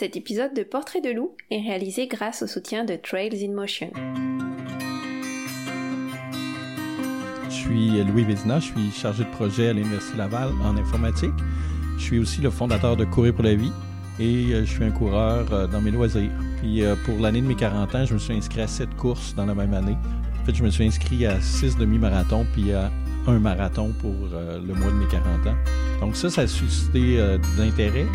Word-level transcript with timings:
Cet 0.00 0.16
épisode 0.16 0.54
de 0.54 0.62
Portrait 0.62 1.02
de 1.02 1.10
loup 1.10 1.32
est 1.50 1.60
réalisé 1.60 2.06
grâce 2.06 2.40
au 2.40 2.46
soutien 2.46 2.86
de 2.86 2.96
Trails 2.96 3.44
in 3.44 3.52
Motion. 3.52 3.90
Je 7.44 7.54
suis 7.54 8.02
Louis 8.04 8.24
Vézina, 8.24 8.60
je 8.60 8.68
suis 8.68 8.90
chargé 8.92 9.24
de 9.24 9.28
projet 9.28 9.68
à 9.68 9.72
l'Université 9.74 10.16
Laval 10.16 10.52
en 10.64 10.78
informatique. 10.78 11.34
Je 11.98 12.02
suis 12.02 12.18
aussi 12.18 12.40
le 12.40 12.48
fondateur 12.48 12.96
de 12.96 13.04
Courir 13.04 13.34
pour 13.34 13.44
la 13.44 13.54
vie 13.54 13.72
et 14.18 14.54
euh, 14.54 14.64
je 14.64 14.70
suis 14.70 14.84
un 14.84 14.90
coureur 14.90 15.52
euh, 15.52 15.66
dans 15.66 15.82
mes 15.82 15.90
loisirs. 15.90 16.32
Puis 16.62 16.82
euh, 16.82 16.96
pour 17.04 17.18
l'année 17.18 17.42
de 17.42 17.46
mes 17.46 17.54
40 17.54 17.94
ans, 17.94 18.06
je 18.06 18.14
me 18.14 18.18
suis 18.18 18.32
inscrit 18.32 18.62
à 18.62 18.68
7 18.68 18.96
courses 18.96 19.34
dans 19.34 19.44
la 19.44 19.54
même 19.54 19.74
année. 19.74 19.98
En 20.40 20.46
fait, 20.46 20.54
je 20.54 20.64
me 20.64 20.70
suis 20.70 20.86
inscrit 20.86 21.26
à 21.26 21.38
6 21.42 21.76
demi-marathons 21.76 22.46
puis 22.54 22.72
à 22.72 22.90
un 23.26 23.38
marathon 23.38 23.92
pour 24.00 24.14
le 24.32 24.72
mois 24.72 24.92
de 24.92 24.96
mes 24.96 25.08
40 25.08 25.46
ans. 25.46 25.56
Donc 26.00 26.16
ça, 26.16 26.30
ça 26.30 26.40
a 26.40 26.46
suscité 26.46 27.18
de 27.18 27.58
l'intérêt. 27.58 28.06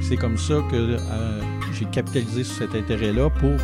C'est 0.00 0.16
comme 0.16 0.36
ça 0.36 0.54
que 0.70 0.96
j'ai 1.72 1.86
capitalisé 1.86 2.44
sur 2.44 2.56
cet 2.56 2.74
intérêt-là 2.74 3.30
pour 3.30 3.56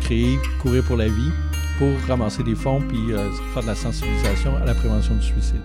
créer 0.00 0.38
Courir 0.60 0.84
pour 0.84 0.96
la 0.96 1.08
vie, 1.08 1.32
pour 1.78 1.90
ramasser 2.08 2.42
des 2.42 2.54
fonds 2.54 2.80
puis 2.80 3.12
faire 3.52 3.62
de 3.62 3.68
la 3.68 3.74
sensibilisation 3.74 4.56
à 4.56 4.64
la 4.64 4.74
prévention 4.74 5.14
du 5.14 5.22
suicide. 5.22 5.60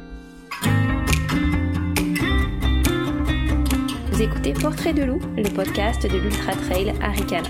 Vous 4.11 4.23
écoutez 4.23 4.53
Portrait 4.53 4.93
de 4.93 5.03
loup, 5.03 5.19
le 5.35 5.47
podcast 5.49 6.01
de 6.01 6.17
l'Ultra 6.17 6.53
Trail 6.53 6.91
Aricana. 7.01 7.49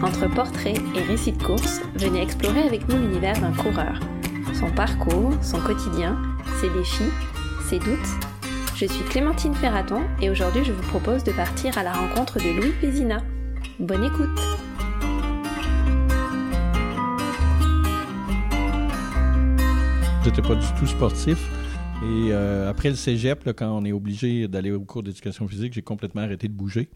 Entre 0.00 0.32
portraits 0.32 0.80
et 0.94 1.02
récits 1.02 1.32
de 1.32 1.42
course, 1.42 1.80
venez 1.96 2.22
explorer 2.22 2.62
avec 2.62 2.88
nous 2.88 2.96
l'univers 2.96 3.40
d'un 3.40 3.52
coureur. 3.52 3.98
Son 4.54 4.70
parcours, 4.70 5.32
son 5.42 5.58
quotidien, 5.58 6.16
ses 6.60 6.70
défis, 6.70 7.10
ses 7.68 7.80
doutes. 7.80 8.27
Je 8.80 8.86
suis 8.86 9.02
Clémentine 9.06 9.56
Ferraton 9.56 10.02
et 10.22 10.30
aujourd'hui 10.30 10.62
je 10.62 10.70
vous 10.70 10.88
propose 10.88 11.24
de 11.24 11.32
partir 11.32 11.76
à 11.78 11.82
la 11.82 11.92
rencontre 11.92 12.38
de 12.38 12.48
Louis 12.48 12.70
Pézina. 12.80 13.24
Bonne 13.80 14.04
écoute 14.04 14.38
J'étais 20.24 20.42
pas 20.42 20.54
du 20.54 20.66
tout 20.78 20.86
sportif, 20.86 21.38
et 22.04 22.28
euh, 22.30 22.70
après 22.70 22.90
le 22.90 22.94
cégep, 22.94 23.50
quand 23.56 23.68
on 23.76 23.84
est 23.84 23.90
obligé 23.90 24.46
d'aller 24.46 24.70
au 24.70 24.80
cours 24.82 25.02
d'éducation 25.02 25.48
physique, 25.48 25.72
j'ai 25.72 25.82
complètement 25.82 26.20
arrêté 26.20 26.46
de 26.46 26.52
bouger. 26.52 26.88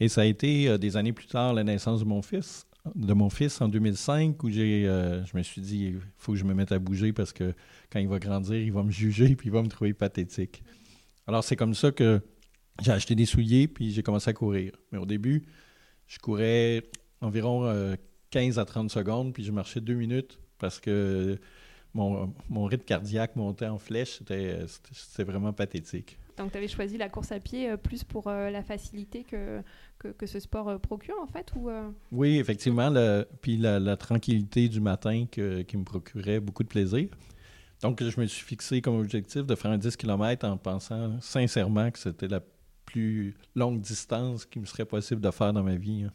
Et 0.00 0.08
ça 0.08 0.22
a 0.22 0.24
été 0.24 0.70
euh, 0.70 0.76
des 0.78 0.96
années 0.96 1.12
plus 1.12 1.26
tard 1.26 1.54
la 1.54 1.62
naissance 1.62 2.00
de 2.00 2.04
mon 2.04 2.22
fils, 2.22 2.66
de 2.96 3.12
mon 3.12 3.30
fils 3.30 3.60
en 3.60 3.68
2005, 3.68 4.42
où 4.42 4.50
j'ai, 4.50 4.88
euh, 4.88 5.24
je 5.24 5.36
me 5.36 5.42
suis 5.44 5.60
dit, 5.60 5.84
il 5.84 6.00
faut 6.16 6.32
que 6.32 6.38
je 6.38 6.44
me 6.44 6.54
mette 6.54 6.72
à 6.72 6.80
bouger 6.80 7.12
parce 7.12 7.32
que 7.32 7.54
quand 7.92 8.00
il 8.00 8.08
va 8.08 8.18
grandir, 8.18 8.56
il 8.56 8.72
va 8.72 8.82
me 8.82 8.90
juger 8.90 9.36
puis 9.36 9.50
il 9.50 9.52
va 9.52 9.62
me 9.62 9.68
trouver 9.68 9.94
pathétique. 9.94 10.64
Alors 11.26 11.44
c'est 11.44 11.56
comme 11.56 11.74
ça 11.74 11.92
que 11.92 12.20
j'ai 12.80 12.92
acheté 12.92 13.14
des 13.14 13.26
souliers 13.26 13.68
puis 13.68 13.92
j'ai 13.92 14.02
commencé 14.02 14.30
à 14.30 14.32
courir. 14.32 14.72
Mais 14.90 14.98
au 14.98 15.06
début, 15.06 15.44
je 16.06 16.18
courais 16.18 16.82
environ 17.20 17.94
15 18.30 18.58
à 18.58 18.64
30 18.64 18.90
secondes 18.90 19.32
puis 19.32 19.44
je 19.44 19.52
marchais 19.52 19.80
deux 19.80 19.94
minutes 19.94 20.38
parce 20.58 20.80
que 20.80 21.38
mon, 21.94 22.32
mon, 22.48 22.64
rythme 22.64 22.84
cardiaque 22.84 23.36
montait 23.36 23.66
en 23.66 23.78
flèche. 23.78 24.20
C'était 24.20 25.24
vraiment 25.24 25.52
pathétique. 25.52 26.18
Donc, 26.36 26.52
tu 26.52 26.58
avais 26.58 26.68
choisi 26.68 26.96
la 26.96 27.08
course 27.08 27.32
à 27.32 27.40
pied 27.40 27.70
euh, 27.70 27.76
plus 27.76 28.04
pour 28.04 28.28
euh, 28.28 28.50
la 28.50 28.62
facilité 28.62 29.24
que, 29.24 29.60
que, 29.98 30.26
ce 30.26 30.40
sport 30.40 30.68
euh, 30.68 30.78
procure, 30.78 31.16
en 31.22 31.26
fait 31.26 31.52
ou, 31.54 31.70
Oui, 32.10 32.38
effectivement. 32.38 32.90
Le, 32.90 33.26
puis 33.42 33.56
la, 33.56 33.96
tranquillité 33.96 34.68
du 34.68 34.80
matin 34.80 35.26
qui 35.30 35.76
me 35.76 35.84
procurait 35.84 36.40
beaucoup 36.40 36.62
de 36.62 36.68
plaisir. 36.68 37.08
Donc, 37.82 38.02
je 38.02 38.20
me 38.20 38.26
suis 38.26 38.44
fixé 38.44 38.80
comme 38.80 38.98
objectif 38.98 39.44
de 39.44 39.54
faire 39.56 39.72
un 39.72 39.78
10 39.78 39.96
km 39.96 40.46
en 40.46 40.56
pensant 40.56 41.20
sincèrement 41.20 41.90
que 41.90 41.98
c'était 41.98 42.28
la 42.28 42.40
plus 42.86 43.34
longue 43.56 43.80
distance 43.80 44.44
qui 44.46 44.60
me 44.60 44.66
serait 44.66 44.84
possible 44.84 45.20
de 45.20 45.30
faire 45.30 45.52
dans 45.52 45.64
ma 45.64 45.74
vie. 45.74 46.04
Hein. 46.04 46.12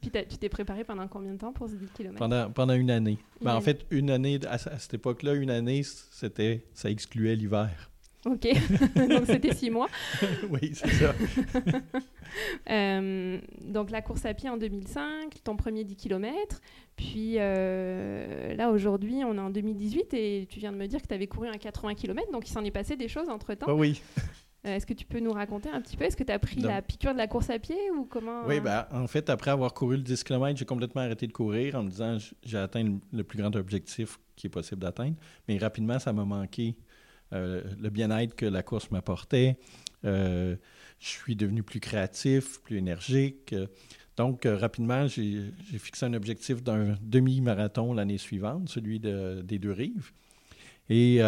Puis 0.00 0.10
tu 0.10 0.38
t'es 0.38 0.48
préparé 0.48 0.82
pendant 0.82 1.06
combien 1.08 1.32
de 1.32 1.38
temps 1.38 1.52
pour 1.52 1.68
ces 1.68 1.76
10 1.76 1.90
km? 1.94 2.16
Pendant, 2.16 2.50
pendant 2.50 2.74
une 2.74 2.90
année. 2.90 3.18
Ben, 3.40 3.54
en 3.54 3.60
fait, 3.60 3.86
une 3.90 4.10
année, 4.10 4.40
à, 4.48 4.58
cette 4.58 4.94
époque-là, 4.94 5.34
une 5.34 5.50
année, 5.50 5.82
c'était, 5.82 6.64
ça 6.74 6.90
excluait 6.90 7.36
l'hiver. 7.36 7.90
OK. 8.26 8.46
donc 9.08 9.26
c'était 9.26 9.54
six 9.54 9.70
mois. 9.70 9.88
oui, 10.50 10.72
c'est 10.74 10.90
ça. 10.90 11.14
Euh, 12.70 13.40
donc 13.64 13.90
la 13.90 14.02
course 14.02 14.24
à 14.24 14.34
pied 14.34 14.48
en 14.48 14.56
2005, 14.56 15.42
ton 15.42 15.56
premier 15.56 15.82
10 15.82 15.96
km. 15.96 16.60
Puis 16.94 17.34
euh, 17.38 18.54
là, 18.54 18.70
aujourd'hui, 18.70 19.22
on 19.24 19.34
est 19.34 19.40
en 19.40 19.50
2018 19.50 20.14
et 20.14 20.46
tu 20.48 20.60
viens 20.60 20.70
de 20.70 20.76
me 20.76 20.86
dire 20.86 21.02
que 21.02 21.08
tu 21.08 21.14
avais 21.14 21.26
couru 21.26 21.48
un 21.48 21.58
80 21.58 21.96
km. 21.96 22.30
Donc 22.30 22.48
il 22.48 22.52
s'en 22.52 22.62
est 22.62 22.70
passé 22.70 22.94
des 22.94 23.08
choses 23.08 23.28
entre-temps. 23.28 23.66
Oh 23.68 23.72
oui. 23.72 24.00
Euh, 24.66 24.76
est-ce 24.76 24.86
que 24.86 24.92
tu 24.92 25.06
peux 25.06 25.20
nous 25.20 25.32
raconter 25.32 25.70
un 25.70 25.80
petit 25.80 25.96
peu? 25.96 26.04
Est-ce 26.04 26.16
que 26.16 26.24
tu 26.24 26.32
as 26.32 26.38
pris 26.38 26.60
la 26.60 26.82
piqûre 26.82 27.14
de 27.14 27.18
la 27.18 27.26
course 27.26 27.48
à 27.48 27.58
pied 27.58 27.78
ou 27.96 28.04
comment? 28.04 28.42
Oui, 28.46 28.60
ben, 28.60 28.86
en 28.92 29.06
fait, 29.06 29.30
après 29.30 29.50
avoir 29.50 29.72
couru 29.72 29.96
le 29.96 30.02
10 30.02 30.22
km, 30.22 30.58
j'ai 30.58 30.66
complètement 30.66 31.00
arrêté 31.00 31.26
de 31.26 31.32
courir 31.32 31.76
en 31.76 31.82
me 31.82 31.90
disant 31.90 32.18
j'ai 32.42 32.58
atteint 32.58 32.98
le, 33.12 33.24
plus 33.24 33.38
grand 33.38 33.56
objectif 33.56 34.20
qui 34.36 34.48
est 34.48 34.50
possible 34.50 34.82
d'atteindre. 34.82 35.16
Mais 35.48 35.56
rapidement, 35.56 35.98
ça 35.98 36.12
m'a 36.12 36.26
manqué 36.26 36.76
le 37.32 37.88
bien-être 37.90 38.34
que 38.34 38.46
la 38.46 38.62
course 38.62 38.90
m'apportait. 38.90 39.58
Euh, 40.04 40.56
je 40.98 41.08
suis 41.08 41.36
devenu 41.36 41.62
plus 41.62 41.80
créatif, 41.80 42.60
plus 42.62 42.78
énergique. 42.78 43.54
Donc, 44.16 44.46
rapidement, 44.46 45.06
j'ai 45.06 45.52
fixé 45.78 46.06
un 46.06 46.14
objectif 46.14 46.62
d'un 46.62 46.96
demi-marathon 47.00 47.94
l'année 47.94 48.18
suivante, 48.18 48.68
celui 48.68 49.00
des 49.00 49.58
deux 49.58 49.72
rives. 49.72 50.10
Et 50.88 51.20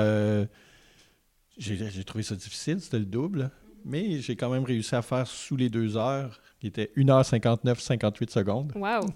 j'ai 1.59 2.05
trouvé 2.05 2.23
ça 2.25 2.35
difficile, 2.35 2.81
c'était 2.81 2.99
le 2.99 3.05
double, 3.05 3.51
mais 3.85 4.21
j'ai 4.21 4.37
quand 4.37 4.51
même 4.51 4.65
réussi 4.65 4.95
à 4.95 5.03
faire 5.03 5.27
sous 5.27 5.57
les 5.57 5.69
deux 5.69 5.97
heures, 5.97 6.41
qui 6.61 6.67
était 6.69 6.91
1h59, 6.97 7.81
58 7.81 8.31
secondes. 8.31 8.73
Wow! 8.75 9.07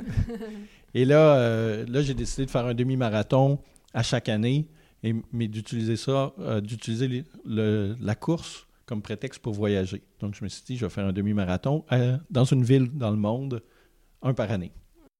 et 0.94 1.04
là, 1.04 1.36
euh, 1.36 1.86
là 1.88 2.02
j'ai 2.02 2.14
décidé 2.14 2.46
de 2.46 2.50
faire 2.50 2.66
un 2.66 2.74
demi-marathon 2.74 3.58
à 3.94 4.02
chaque 4.02 4.28
année, 4.28 4.68
et, 5.06 5.14
mais 5.32 5.48
d'utiliser 5.48 5.96
ça, 5.96 6.32
euh, 6.38 6.60
d'utiliser 6.60 7.24
la 7.46 8.14
course 8.14 8.66
comme 8.86 9.02
prétexte 9.02 9.42
pour 9.42 9.52
voyager. 9.52 10.02
Donc, 10.20 10.34
je 10.34 10.44
me 10.44 10.48
suis 10.48 10.62
dit, 10.64 10.76
je 10.76 10.86
vais 10.86 10.90
faire 10.90 11.04
un 11.04 11.12
demi-marathon 11.12 11.84
euh, 11.92 12.16
dans 12.30 12.44
une 12.44 12.62
ville 12.62 12.88
dans 12.94 13.10
le 13.10 13.16
monde, 13.16 13.62
un 14.22 14.32
par 14.32 14.50
année. 14.50 14.72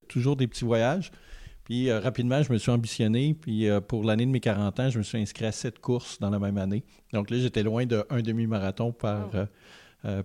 Toujours 0.09 0.37
des 0.37 0.47
petits 0.47 0.65
voyages. 0.65 1.11
Puis 1.65 1.91
euh, 1.91 1.99
rapidement, 1.99 2.41
je 2.45 2.53
me 2.53 2.59
suis 2.59 2.71
ambitionné. 2.71 3.35
Puis 3.35 3.69
euh, 3.69 3.81
pour 3.81 4.05
l'année 4.05 4.25
de 4.25 4.31
mes 4.31 4.39
40 4.39 4.81
ans, 4.81 4.89
je 4.89 4.99
me 4.99 5.03
suis 5.03 5.19
inscrit 5.19 5.47
à 5.47 5.53
sept 5.53 5.81
courses 5.81 6.21
dans 6.21 6.31
la 6.31 6.39
même 6.39 6.59
année. 6.59 6.85
Donc 7.13 7.29
là, 7.29 7.39
j'étais 7.39 7.65
loin 7.65 7.87
d'un 7.87 8.05
demi-marathon 8.23 8.93
par, 8.93 9.31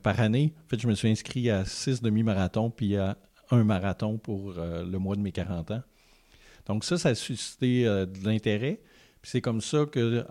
par 0.04 0.20
année. 0.20 0.54
En 0.66 0.70
fait, 0.70 0.80
je 0.80 0.88
me 0.88 0.94
suis 0.94 1.10
inscrit 1.10 1.50
à 1.50 1.66
six 1.66 2.00
demi-marathons, 2.04 2.70
puis 2.70 2.96
à 2.96 3.18
un 3.50 3.64
marathon 3.64 4.20
pour 4.20 4.54
le 4.54 4.98
mois 4.98 5.16
de 5.16 5.22
mes 5.22 5.32
40 5.32 5.72
ans. 5.72 5.82
Donc 6.68 6.84
ça, 6.84 7.00
ça 7.00 7.10
a 7.10 7.16
suscité 7.16 7.86
de 7.86 8.24
l'intérêt. 8.24 8.80
Puis 9.22 9.32
c'est 9.32 9.42
comme 9.42 9.62
ça 9.62 9.86
que 9.86 10.26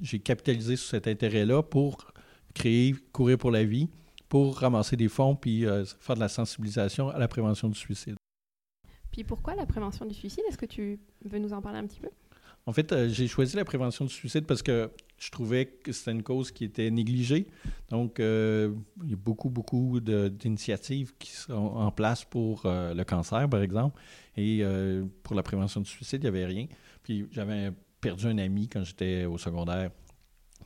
j'ai 0.00 0.20
capitalisé 0.20 0.76
sur 0.76 0.90
cet 0.90 1.08
intérêt-là 1.08 1.62
pour 1.62 2.12
créer 2.54 2.94
Courir 3.12 3.38
pour 3.38 3.50
la 3.50 3.64
vie, 3.64 3.88
pour 4.28 4.58
ramasser 4.58 4.96
des 4.96 5.08
fonds, 5.08 5.34
puis 5.36 5.64
faire 6.00 6.14
de 6.14 6.20
la 6.20 6.28
sensibilisation 6.28 7.08
à 7.08 7.18
la 7.18 7.28
prévention 7.28 7.68
du 7.68 7.78
suicide. 7.78 8.16
Puis 9.10 9.24
pourquoi 9.24 9.54
la 9.54 9.66
prévention 9.66 10.06
du 10.06 10.14
suicide? 10.14 10.44
Est-ce 10.48 10.58
que 10.58 10.66
tu 10.66 11.00
veux 11.24 11.38
nous 11.38 11.52
en 11.52 11.60
parler 11.60 11.78
un 11.78 11.86
petit 11.86 12.00
peu? 12.00 12.10
En 12.66 12.72
fait, 12.72 12.92
euh, 12.92 13.08
j'ai 13.08 13.26
choisi 13.26 13.56
la 13.56 13.64
prévention 13.64 14.04
du 14.04 14.12
suicide 14.12 14.46
parce 14.46 14.62
que 14.62 14.90
je 15.18 15.30
trouvais 15.30 15.66
que 15.66 15.92
c'était 15.92 16.12
une 16.12 16.22
cause 16.22 16.52
qui 16.52 16.64
était 16.64 16.90
négligée. 16.90 17.46
Donc, 17.88 18.20
euh, 18.20 18.74
il 19.02 19.10
y 19.10 19.12
a 19.14 19.16
beaucoup, 19.16 19.48
beaucoup 19.48 19.98
d'initiatives 20.00 21.12
qui 21.18 21.32
sont 21.32 21.52
en 21.52 21.90
place 21.90 22.24
pour 22.24 22.62
euh, 22.66 22.94
le 22.94 23.04
cancer, 23.04 23.48
par 23.48 23.62
exemple. 23.62 24.00
Et 24.36 24.62
pour 25.22 25.34
la 25.34 25.42
prévention 25.42 25.80
du 25.80 25.90
suicide, 25.90 26.20
il 26.22 26.30
n'y 26.30 26.38
avait 26.38 26.46
rien. 26.46 26.66
Puis 27.02 27.26
j'avais 27.30 27.72
perdu 28.00 28.26
un 28.26 28.38
ami 28.38 28.68
quand 28.68 28.84
j'étais 28.84 29.24
au 29.24 29.38
secondaire 29.38 29.90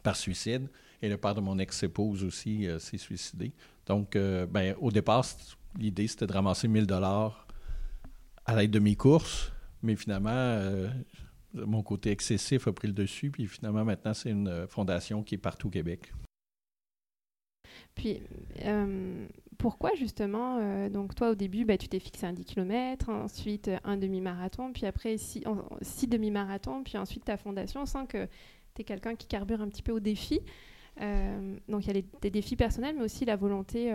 par 0.02 0.16
suicide. 0.16 0.68
Et 1.02 1.08
le 1.08 1.16
père 1.16 1.34
de 1.34 1.40
mon 1.40 1.58
ex-épouse 1.58 2.24
aussi 2.24 2.66
s'est 2.78 2.98
suicidé. 2.98 3.52
Donc, 3.86 4.16
ben, 4.16 4.74
au 4.80 4.90
départ, 4.90 5.26
l'idée, 5.78 6.06
c'était 6.06 6.26
de 6.26 6.32
ramasser 6.32 6.68
1000 6.68 6.86
dollars 6.86 7.46
à 8.46 8.56
l'aide 8.56 8.70
de 8.70 8.78
mes 8.78 8.96
courses, 8.96 9.52
mais 9.82 9.96
finalement, 9.96 10.30
euh, 10.30 10.88
mon 11.54 11.82
côté 11.82 12.10
excessif 12.10 12.66
a 12.66 12.72
pris 12.72 12.88
le 12.88 12.94
dessus, 12.94 13.30
puis 13.30 13.46
finalement, 13.46 13.84
maintenant, 13.84 14.14
c'est 14.14 14.30
une 14.30 14.48
euh, 14.48 14.66
fondation 14.66 15.22
qui 15.22 15.36
est 15.36 15.38
partout 15.38 15.68
au 15.68 15.70
Québec. 15.70 16.12
Puis, 17.94 18.20
euh, 18.64 19.26
pourquoi 19.58 19.94
justement, 19.94 20.88
donc 20.88 21.14
toi 21.14 21.30
au 21.30 21.34
début, 21.34 21.64
bah, 21.64 21.76
tu 21.76 21.88
t'es 21.88 21.98
fixé 21.98 22.26
un 22.26 22.32
10 22.32 22.44
km, 22.44 23.10
ensuite 23.10 23.70
un 23.84 23.96
demi-marathon, 23.96 24.72
puis 24.72 24.86
après 24.86 25.16
six, 25.16 25.42
demi-marathons, 26.06 26.82
puis 26.82 26.98
ensuite 26.98 27.24
ta 27.24 27.36
fondation, 27.36 27.82
on 27.82 27.86
sent 27.86 28.06
que 28.08 28.26
tu 28.74 28.82
es 28.82 28.84
quelqu'un 28.84 29.14
qui 29.14 29.26
carbure 29.26 29.60
un 29.60 29.68
petit 29.68 29.82
peu 29.82 29.92
au 29.92 30.00
défi. 30.00 30.40
donc 31.68 31.86
il 31.86 31.96
y 31.96 31.98
a 31.98 32.02
des 32.20 32.30
défis 32.30 32.56
personnels, 32.56 32.96
mais 32.96 33.04
aussi 33.04 33.24
la 33.24 33.36
volonté 33.36 33.90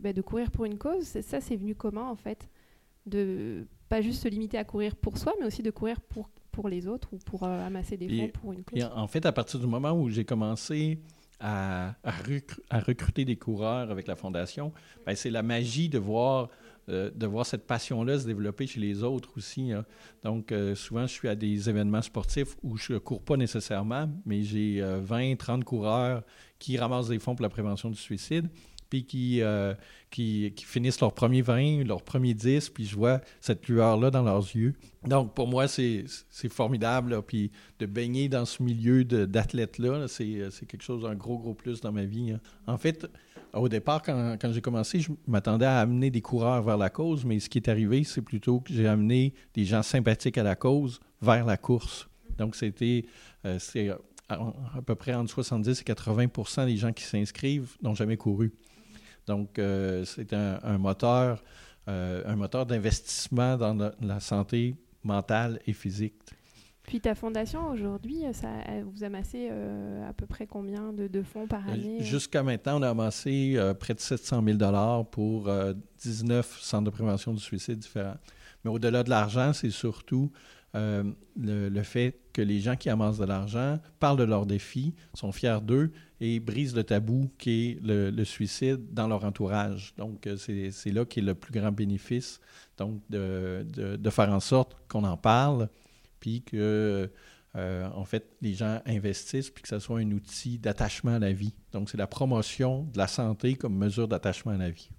bah, 0.00 0.12
de 0.12 0.22
courir 0.22 0.50
pour 0.50 0.64
une 0.64 0.78
cause. 0.78 1.06
Ça, 1.20 1.40
c'est 1.40 1.56
venu 1.56 1.74
comment 1.74 2.10
en 2.10 2.16
fait? 2.16 2.48
De 3.04 3.66
pas 3.92 4.00
juste 4.00 4.22
se 4.22 4.28
limiter 4.28 4.56
à 4.56 4.64
courir 4.64 4.96
pour 4.96 5.18
soi, 5.18 5.34
mais 5.38 5.44
aussi 5.46 5.62
de 5.62 5.70
courir 5.70 6.00
pour, 6.00 6.30
pour 6.50 6.70
les 6.70 6.86
autres 6.86 7.10
ou 7.12 7.18
pour 7.18 7.42
euh, 7.42 7.66
amasser 7.66 7.98
des 7.98 8.08
fonds 8.08 8.28
pour 8.40 8.52
une 8.54 8.64
cause. 8.64 8.88
en 8.94 9.06
fait, 9.06 9.26
à 9.26 9.32
partir 9.32 9.60
du 9.60 9.66
moment 9.66 9.92
où 9.92 10.08
j'ai 10.08 10.24
commencé 10.24 10.98
à, 11.42 11.94
recruter 12.86 13.24
des 13.24 13.36
coureurs 13.36 13.90
avec 13.90 14.06
la 14.06 14.16
fondation, 14.16 14.72
ben, 15.04 15.14
c'est 15.14 15.30
la 15.30 15.42
magie 15.42 15.88
de 15.88 15.98
voir 15.98 16.48
euh, 16.88 17.12
de 17.14 17.26
voir 17.26 17.46
cette 17.46 17.64
passion-là 17.64 18.18
se 18.18 18.26
développer 18.26 18.66
chez 18.66 18.80
les 18.80 19.04
autres 19.04 19.30
aussi. 19.36 19.70
hein. 19.70 19.84
Donc, 20.24 20.50
euh, 20.50 20.74
souvent, 20.74 21.02
je 21.02 21.12
suis 21.12 21.28
à 21.28 21.36
des 21.36 21.70
événements 21.70 22.02
sportifs 22.02 22.56
où 22.64 22.76
je 22.76 22.94
ne 22.94 22.98
cours 22.98 23.22
pas 23.22 23.36
nécessairement, 23.36 24.08
mais 24.26 24.42
j'ai 24.42 24.82
euh, 24.82 24.98
20, 25.00 25.36
30 25.36 25.62
coureurs 25.62 26.24
qui 26.58 26.76
ramassent 26.76 27.06
des 27.06 27.20
fonds 27.20 27.36
pour 27.36 27.44
la 27.44 27.50
prévention 27.50 27.88
du 27.88 27.96
suicide, 27.96 28.48
puis 28.92 29.06
qui, 29.06 29.40
euh, 29.40 29.72
qui, 30.10 30.52
qui 30.54 30.66
finissent 30.66 31.00
leur 31.00 31.14
premier 31.14 31.40
20, 31.40 31.84
leur 31.84 32.02
premier 32.02 32.34
10, 32.34 32.68
puis 32.68 32.84
je 32.84 32.94
vois 32.94 33.22
cette 33.40 33.66
lueur-là 33.66 34.10
dans 34.10 34.22
leurs 34.22 34.54
yeux. 34.54 34.74
Donc, 35.06 35.32
pour 35.34 35.48
moi, 35.48 35.66
c'est 35.66 36.04
formidable. 36.50 37.22
Puis 37.26 37.50
de 37.78 37.86
baigner 37.86 38.28
dans 38.28 38.44
ce 38.44 38.62
milieu 38.62 39.02
d'athlètes-là, 39.02 40.00
là, 40.00 40.08
c'est 40.08 40.66
quelque 40.66 40.82
chose, 40.82 41.06
un 41.06 41.14
gros, 41.14 41.38
gros 41.38 41.54
plus 41.54 41.80
dans 41.80 41.90
ma 41.90 42.04
vie. 42.04 42.32
hein. 42.32 42.40
En 42.66 42.76
fait, 42.76 43.06
au 43.54 43.70
départ, 43.70 44.02
quand, 44.02 44.36
quand 44.38 44.52
j'ai 44.52 44.60
commencé, 44.60 45.00
je 45.00 45.10
m'attendais 45.26 45.64
à 45.64 45.78
amener 45.78 46.10
des 46.10 46.20
coureurs 46.20 46.62
vers 46.62 46.76
la 46.76 46.90
cause, 46.90 47.24
mais 47.24 47.40
ce 47.40 47.48
qui 47.48 47.56
est 47.56 47.68
arrivé, 47.70 48.04
c'est 48.04 48.20
plutôt 48.20 48.60
que 48.60 48.74
j'ai 48.74 48.86
amené 48.86 49.32
des 49.54 49.64
gens 49.64 49.82
sympathiques 49.82 50.36
à 50.36 50.42
la 50.42 50.54
cause 50.54 51.00
vers 51.22 51.46
la 51.46 51.56
course. 51.56 52.10
Donc, 52.36 52.56
c'était 52.56 53.06
euh, 53.46 53.58
à, 54.28 54.34
à 54.76 54.82
peu 54.82 54.94
près 54.96 55.14
entre 55.14 55.30
70 55.30 55.80
et 55.80 55.84
80 55.84 56.66
des 56.66 56.76
gens 56.76 56.92
qui 56.92 57.04
s'inscrivent 57.04 57.76
n'ont 57.82 57.94
jamais 57.94 58.18
couru. 58.18 58.52
Donc, 59.26 59.58
euh, 59.58 60.04
c'est 60.04 60.32
un, 60.32 60.58
un 60.62 60.78
moteur, 60.78 61.42
euh, 61.88 62.22
un 62.26 62.36
moteur 62.36 62.66
d'investissement 62.66 63.56
dans 63.56 63.74
la, 63.74 63.92
la 64.00 64.20
santé 64.20 64.76
mentale 65.04 65.60
et 65.66 65.72
physique. 65.72 66.14
Puis 66.84 67.00
ta 67.00 67.14
fondation 67.14 67.68
aujourd'hui, 67.70 68.24
ça, 68.32 68.48
vous 68.84 69.04
amassez 69.04 69.48
euh, 69.50 70.08
à 70.08 70.12
peu 70.12 70.26
près 70.26 70.46
combien 70.48 70.92
de, 70.92 71.06
de 71.06 71.22
fonds 71.22 71.46
par 71.46 71.68
année? 71.68 71.98
euh? 72.00 72.04
Jusqu'à 72.04 72.42
maintenant, 72.42 72.80
on 72.80 72.82
a 72.82 72.90
amassé 72.90 73.56
près 73.78 73.94
de 73.94 74.00
700 74.00 74.42
000 74.44 75.04
pour 75.12 75.48
euh, 75.48 75.74
19 76.00 76.58
centres 76.60 76.84
de 76.84 76.90
prévention 76.90 77.32
du 77.32 77.40
suicide 77.40 77.78
différents. 77.78 78.16
Mais 78.64 78.70
au-delà 78.70 79.04
de 79.04 79.10
l'argent, 79.10 79.52
c'est 79.52 79.70
surtout 79.70 80.30
le, 80.74 81.14
le 81.68 81.82
fait 81.82 82.18
que 82.32 82.42
les 82.42 82.60
gens 82.60 82.76
qui 82.76 82.88
amassent 82.88 83.18
de 83.18 83.24
l'argent 83.24 83.78
parlent 84.00 84.18
de 84.18 84.24
leurs 84.24 84.46
défis, 84.46 84.94
sont 85.14 85.32
fiers 85.32 85.58
d'eux 85.62 85.92
et 86.20 86.40
brisent 86.40 86.74
le 86.74 86.84
tabou 86.84 87.30
qui 87.38 87.70
est 87.70 87.78
le, 87.82 88.24
suicide 88.24 88.92
dans 88.92 89.08
leur 89.08 89.24
entourage. 89.24 89.94
Donc, 89.98 90.26
euh, 90.26 90.36
c'est 90.36 90.92
là 90.92 91.04
qu'est 91.04 91.20
le 91.20 91.34
plus 91.34 91.52
grand 91.52 91.72
bénéfice, 91.72 92.40
donc 92.78 93.00
de 93.10 94.10
faire 94.10 94.30
en 94.30 94.40
sorte 94.40 94.76
qu'on 94.88 95.04
en 95.04 95.16
parle, 95.16 95.68
puis 96.20 96.42
que 96.42 97.10
euh, 97.56 97.86
en 97.94 98.04
fait, 98.04 98.26
les 98.40 98.54
gens 98.54 98.80
investissent 98.86 99.50
puis 99.50 99.62
que 99.62 99.68
ce 99.68 99.78
soit 99.78 99.98
un 99.98 100.10
outil 100.12 100.58
d'attachement 100.58 101.14
à 101.14 101.18
la 101.18 101.32
vie. 101.32 101.54
Donc, 101.72 101.90
c'est 101.90 101.98
la 101.98 102.06
promotion 102.06 102.84
de 102.92 102.98
la 102.98 103.06
santé 103.06 103.56
comme 103.56 103.76
mesure 103.76 104.08
d'attachement 104.08 104.52
à 104.52 104.56
la 104.56 104.70
vie. 104.70 104.90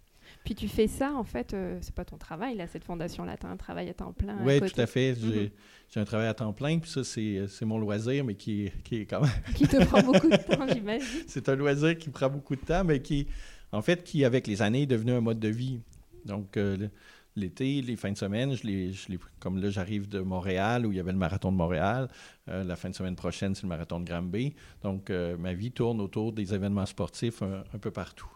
Puis 0.44 0.56
tu 0.56 0.68
fais 0.68 0.88
ça, 0.88 1.14
en 1.14 1.24
fait, 1.24 1.54
euh, 1.54 1.78
c'est 1.82 1.96
pas 1.96 2.04
ton 2.06 2.18
travail, 2.18 2.56
là, 2.58 2.68
cette 2.68 2.84
fondation-là, 2.84 3.38
tu 3.38 3.46
as 3.46 3.50
un 3.50 3.56
travail 3.58 3.90
à 3.90 3.94
temps 3.94 4.12
plein. 4.12 4.38
Oui, 4.44 4.60
tout 4.60 4.82
à 4.82 4.86
fait. 4.86 5.16
J'ai 5.16 5.44
Mhm. 5.46 5.50
j'ai 5.90 6.00
un 6.02 6.06
travail 6.06 6.28
à 6.28 6.34
temps 6.34 6.52
plein, 6.54 6.80
puis 6.80 6.90
ça, 6.90 7.04
c'est 7.04 7.46
c'est 7.48 7.66
mon 7.66 7.78
loisir, 7.80 8.26
mais 8.26 8.36
qui 8.36 8.66
est, 8.66 8.84
qui 8.84 8.98
est 9.02 9.06
quand 9.06 9.22
même... 9.22 9.32
Qui 9.56 9.68
te 9.68 9.84
prend 9.86 10.02
beaucoup 10.02 10.30
de 10.30 10.36
temps, 10.36 10.68
j'imagine. 10.68 11.24
C'est 11.28 11.48
un 11.50 11.56
loisir 11.56 11.98
qui 11.98 12.10
prend 12.10 12.30
beaucoup 12.30 12.56
de 12.56 12.62
temps, 12.62 12.84
mais 12.84 13.02
qui, 13.02 13.28
en 13.72 13.82
fait, 13.82 14.04
qui, 14.04 14.26
avec 14.26 14.46
les 14.48 14.62
années, 14.62 14.82
est 14.84 14.88
devenu 14.88 15.12
un 15.14 15.22
mode 15.22 15.40
de 15.40 15.48
vie. 15.50 15.80
Donc, 16.26 16.58
euh, 16.58 16.90
l'été, 17.36 17.82
les 17.82 17.96
fins 17.96 18.12
de 18.12 18.18
semaine, 18.18 18.54
je 18.56 18.68
les, 18.68 18.92
je 18.92 19.10
les- 19.10 19.20
comme 19.40 19.62
là, 19.62 19.70
j'arrive 19.70 20.08
de 20.10 20.20
Montréal, 20.20 20.86
où 20.86 20.92
il 20.92 20.98
y 20.98 21.00
avait 21.00 21.12
le 21.14 21.18
marathon 21.18 21.52
de 21.52 21.58
Montréal. 21.58 22.08
Euh, 22.50 22.64
la 22.66 22.76
fin 22.76 22.90
de 22.90 22.96
semaine 22.96 23.16
prochaine, 23.16 23.56
c'est 23.56 23.64
le 23.64 23.70
marathon 23.70 24.00
de 24.02 24.06
Granby. 24.06 24.56
Donc, 24.84 25.10
euh, 25.10 25.38
ma 25.38 25.54
vie 25.54 25.72
tourne 25.72 26.02
autour 26.02 26.34
des 26.34 26.54
événements 26.54 26.86
sportifs 26.86 27.42
un, 27.42 27.64
un 27.74 27.78
peu 27.80 27.92
partout. 27.92 28.28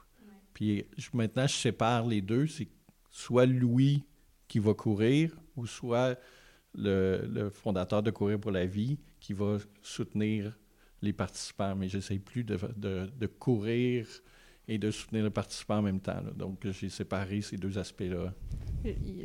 Puis 0.57 0.83
maintenant, 1.13 1.45
je 1.45 1.53
sépare 1.53 2.07
les 2.07 2.19
deux. 2.19 2.47
C'est 2.47 2.67
soit 3.11 3.45
Louis 3.45 4.03
qui 4.47 4.57
va 4.57 4.73
courir, 4.73 5.31
ou 5.55 5.67
soit 5.67 6.19
le, 6.73 7.51
fondateur 7.51 8.01
de 8.01 8.09
Courir 8.09 8.39
pour 8.39 8.49
la 8.49 8.65
vie 8.65 8.97
qui 9.19 9.33
va 9.33 9.59
soutenir 9.83 10.57
les 11.03 11.13
participants. 11.13 11.75
Mais 11.75 11.89
j'essaie 11.89 12.17
plus 12.17 12.43
de 12.43 13.25
courir 13.37 14.07
et 14.67 14.77
de 14.77 14.91
soutenir 14.91 15.23
les 15.23 15.29
participants 15.29 15.77
en 15.77 15.81
même 15.81 15.99
temps. 16.01 16.15
là. 16.21 16.31
Donc, 16.35 16.67
j'ai 16.71 16.89
séparé 16.89 17.41
ces 17.41 17.57
deux 17.57 17.77
aspects-là. 17.77 18.33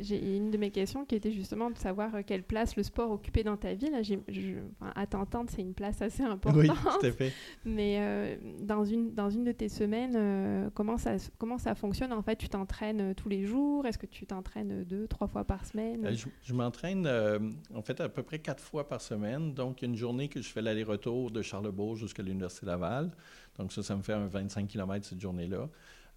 J'ai 0.01 0.35
une 0.37 0.51
de 0.51 0.57
mes 0.57 0.71
questions 0.71 1.05
qui 1.05 1.15
était 1.15 1.31
justement 1.31 1.69
de 1.69 1.77
savoir 1.77 2.13
euh, 2.15 2.21
quelle 2.25 2.43
place 2.43 2.75
le 2.75 2.83
sport 2.83 3.11
occupait 3.11 3.43
dans 3.43 3.55
ta 3.55 3.73
vie. 3.75 3.89
Là, 3.89 4.01
j'ai- 4.01 4.19
je- 4.27 4.55
enfin, 4.81 4.91
à 4.95 5.05
t'entendre, 5.05 5.49
c'est 5.53 5.61
une 5.61 5.73
place 5.73 6.01
assez 6.01 6.23
importante. 6.23 6.61
Oui, 6.61 6.67
tout 6.67 7.05
à 7.05 7.11
fait. 7.11 7.31
Mais 7.63 7.97
euh, 7.99 8.35
dans, 8.61 8.83
une, 8.83 9.13
dans 9.13 9.29
une 9.29 9.43
de 9.45 9.51
tes 9.51 9.69
semaines, 9.69 10.15
euh, 10.15 10.69
comment, 10.73 10.97
ça, 10.97 11.15
comment 11.37 11.57
ça 11.57 11.75
fonctionne 11.75 12.11
En 12.11 12.21
fait, 12.23 12.35
tu 12.35 12.49
t'entraînes 12.49 13.11
euh, 13.11 13.13
tous 13.13 13.29
les 13.29 13.45
jours? 13.45 13.85
Est-ce 13.85 13.97
que 13.97 14.05
tu 14.07 14.25
t'entraînes 14.25 14.83
deux, 14.83 15.07
trois 15.07 15.27
fois 15.27 15.45
par 15.45 15.65
semaine? 15.65 16.05
Euh, 16.07 16.13
Je, 16.13 16.25
je 16.43 16.53
m'entraîne 16.53 17.05
euh, 17.05 17.39
en 17.73 17.81
fait 17.81 18.01
à 18.01 18.09
peu 18.09 18.23
près 18.23 18.39
quatre 18.39 18.61
fois 18.63 18.87
par 18.89 19.01
semaine. 19.01 19.53
Donc, 19.53 19.81
il 19.81 19.85
y 19.85 19.87
a 19.87 19.91
une 19.91 19.97
journée 19.97 20.27
que 20.29 20.41
je 20.41 20.49
fais 20.49 20.61
l'aller-retour 20.61 21.31
de 21.31 21.41
Charlebourg 21.41 21.95
jusqu'à 21.95 22.23
l'Université 22.23 22.65
Laval. 22.65 23.11
Donc, 23.57 23.71
ça, 23.71 23.83
ça 23.83 23.95
me 23.95 24.01
fait 24.01 24.13
un 24.13 24.27
25 24.27 24.67
km 24.67 25.05
cette 25.05 25.21
journée-là. 25.21 25.69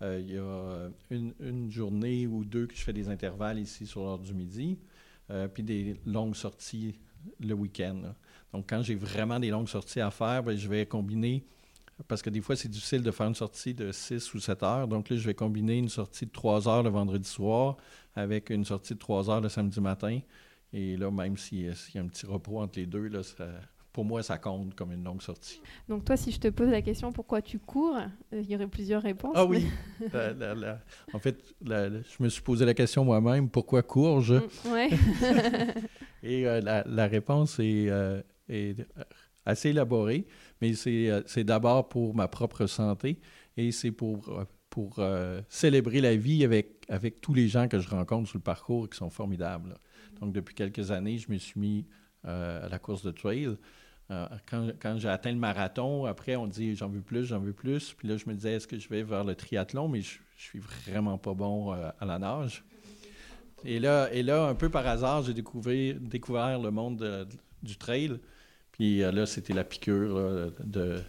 Euh, 0.03 0.21
il 0.21 0.35
y 0.35 0.37
a 0.37 0.43
euh, 0.43 0.91
une, 1.11 1.71
journée 1.71 2.27
ou 2.27 2.45
deux 2.45 2.67
que 2.67 2.75
je 2.75 2.83
fais 2.83 2.93
des 2.93 3.09
intervalles 3.09 3.59
ici 3.59 3.87
sur 3.87 4.03
l'heure 4.03 4.19
du 4.19 4.35
midi, 4.35 4.79
euh, 5.31 5.49
puis 5.49 5.63
des 5.63 5.97
longues 6.05 6.35
sorties 6.35 6.99
le 7.41 7.55
week-end. 7.55 8.15
Donc, 8.53 8.67
quand 8.69 8.83
j'ai 8.83 8.95
vraiment 8.95 9.41
des 9.41 9.51
longues 9.51 9.69
sorties 9.69 10.01
à 10.01 10.11
faire, 10.11 10.43
ben, 10.43 10.57
je 10.57 10.69
vais 10.69 10.87
combiner, 10.87 11.45
parce 12.09 12.21
que 12.23 12.31
des 12.31 12.41
fois, 12.43 12.57
c'est 12.57 12.69
difficile 12.69 13.03
de 13.03 13.11
faire 13.11 13.27
une 13.27 13.35
sortie 13.35 13.75
de 13.75 13.91
6 13.91 14.35
ou 14.35 14.41
7 14.41 14.63
heures. 14.63 14.89
Donc 14.89 15.09
là, 15.09 15.17
je 15.17 15.27
vais 15.27 15.35
combiner 15.35 15.79
une 15.79 15.89
sortie 15.89 16.27
de 16.27 16.31
3 16.31 16.69
heures 16.69 16.83
le 16.83 16.91
vendredi 16.91 17.29
soir 17.29 17.77
avec 18.15 18.51
une 18.51 18.65
sortie 18.65 18.95
de 18.95 18.99
3 18.99 19.31
heures 19.31 19.41
le 19.41 19.49
samedi 19.49 19.81
matin. 19.81 20.21
Et 20.73 20.97
là, 20.97 21.11
même 21.11 21.37
si- 21.39 21.67
s'il 21.75 21.95
y 21.95 21.99
a 21.99 22.03
un 22.03 22.09
petit 22.09 22.27
repos 22.27 22.61
entre 22.61 22.79
les 22.79 22.87
deux, 22.87 23.09
là, 23.09 23.23
ça- 23.23 23.47
pour 23.97 24.05
moi, 24.05 24.23
ça 24.23 24.37
compte 24.37 24.75
comme 24.75 24.93
une 24.93 25.03
longue 25.03 25.23
sortie. 25.23 25.59
Donc 25.89 26.05
toi, 26.05 26.19
si 26.19 26.31
je 26.31 26.39
te 26.39 26.49
pose 26.49 26.69
la 26.69 26.83
question 26.83 27.13
pourquoi 27.13 27.41
tu 27.41 27.59
cours, 27.59 27.97
euh, 27.97 28.43
il 28.43 28.51
y 28.51 28.55
aurait 28.55 28.67
plusieurs 28.67 29.01
réponses. 29.01 29.33
Ah 29.35 29.47
mais- 29.49 29.57
oui! 29.57 29.67
La- 30.13 30.35
la- 30.35 30.55
la- 30.55 30.81
en 31.15 31.19
fait, 31.19 31.43
je 31.65 32.23
me 32.23 32.29
suis 32.29 32.43
posé 32.43 32.67
la 32.67 32.75
question 32.75 33.07
moi-même, 33.07 33.49
pourquoi 33.49 33.83
cours-je? 33.83 34.35
Mm, 34.35 34.71
ouais. 34.73 34.91
Et 36.23 36.47
euh, 36.47 36.61
la, 36.61 37.07
réponse 37.07 37.59
est, 37.59 37.89
euh, 37.89 38.21
est 38.51 38.87
assez 39.47 39.71
élaborée, 39.71 40.27
mais 40.61 40.75
c'est 40.75 41.45
d'abord 41.45 41.89
pour 41.89 42.15
ma 42.15 42.29
propre 42.29 42.67
santé 42.67 43.19
et 43.57 43.73
c'est 43.73 43.93
pour, 43.93 44.31
pour 44.69 45.01
célébrer 45.49 46.03
la 46.03 46.17
vie 46.17 46.45
avec, 46.45 46.85
avec 46.91 47.23
tous 47.23 47.33
les 47.33 47.49
gens 47.49 47.67
que 47.67 47.79
je 47.79 47.89
rencontre 47.89 48.29
sur 48.29 48.37
le 48.37 48.43
parcours 48.43 48.91
qui 48.91 48.99
sont 48.99 49.09
formidables. 49.09 49.71
là. 49.71 49.77
Donc, 50.21 50.35
depuis 50.35 50.55
quelques 50.55 50.91
années, 50.91 51.17
je 51.17 51.33
me 51.33 51.39
suis 51.39 51.59
mis 51.59 51.87
à 52.25 52.69
la 52.69 52.79
course 52.79 53.03
de 53.03 53.11
trail. 53.11 53.57
Euh, 54.11 54.27
quand 54.81 54.99
j'ai 54.99 55.09
atteint 55.09 55.33
le 55.33 55.39
marathon, 55.39 56.05
après, 56.05 56.37
on 56.37 56.47
dit 56.47 56.77
j'en 56.77 56.89
veux 56.89 57.01
plus, 57.01 57.25
j'en 57.25 57.41
veux 57.41 57.53
plus. 57.53 57.93
Puis 57.95 58.07
là, 58.09 58.17
je 58.17 58.29
me 58.29 58.35
disais, 58.35 58.53
est-ce 58.53 58.69
que 58.69 58.79
je 58.79 58.89
vais 58.89 59.03
vers 59.03 59.25
le 59.25 59.35
triathlon? 59.35 59.89
Mais 59.89 60.01
je, 60.01 60.19
je 60.37 60.43
suis 60.43 60.61
vraiment 60.61 61.19
pas 61.19 61.35
bon 61.35 61.73
euh, 61.73 61.91
à 61.99 62.05
la 62.05 62.19
nage. 62.19 62.65
Et 63.65 63.81
là, 63.81 64.09
et 64.13 64.23
là, 64.23 64.47
un 64.47 64.55
peu 64.55 64.69
par 64.69 64.87
hasard, 64.87 65.23
j'ai 65.23 65.35
découvert, 65.35 66.59
le 66.61 66.71
monde 66.71 66.99
de- 66.99 67.27
du 67.63 67.77
trail. 67.77 68.19
Puis 68.73 69.03
euh, 69.03 69.11
là, 69.11 69.27
c'était 69.27 69.55
la 69.55 69.65
piqûre 69.65 70.53
de, 70.63 71.03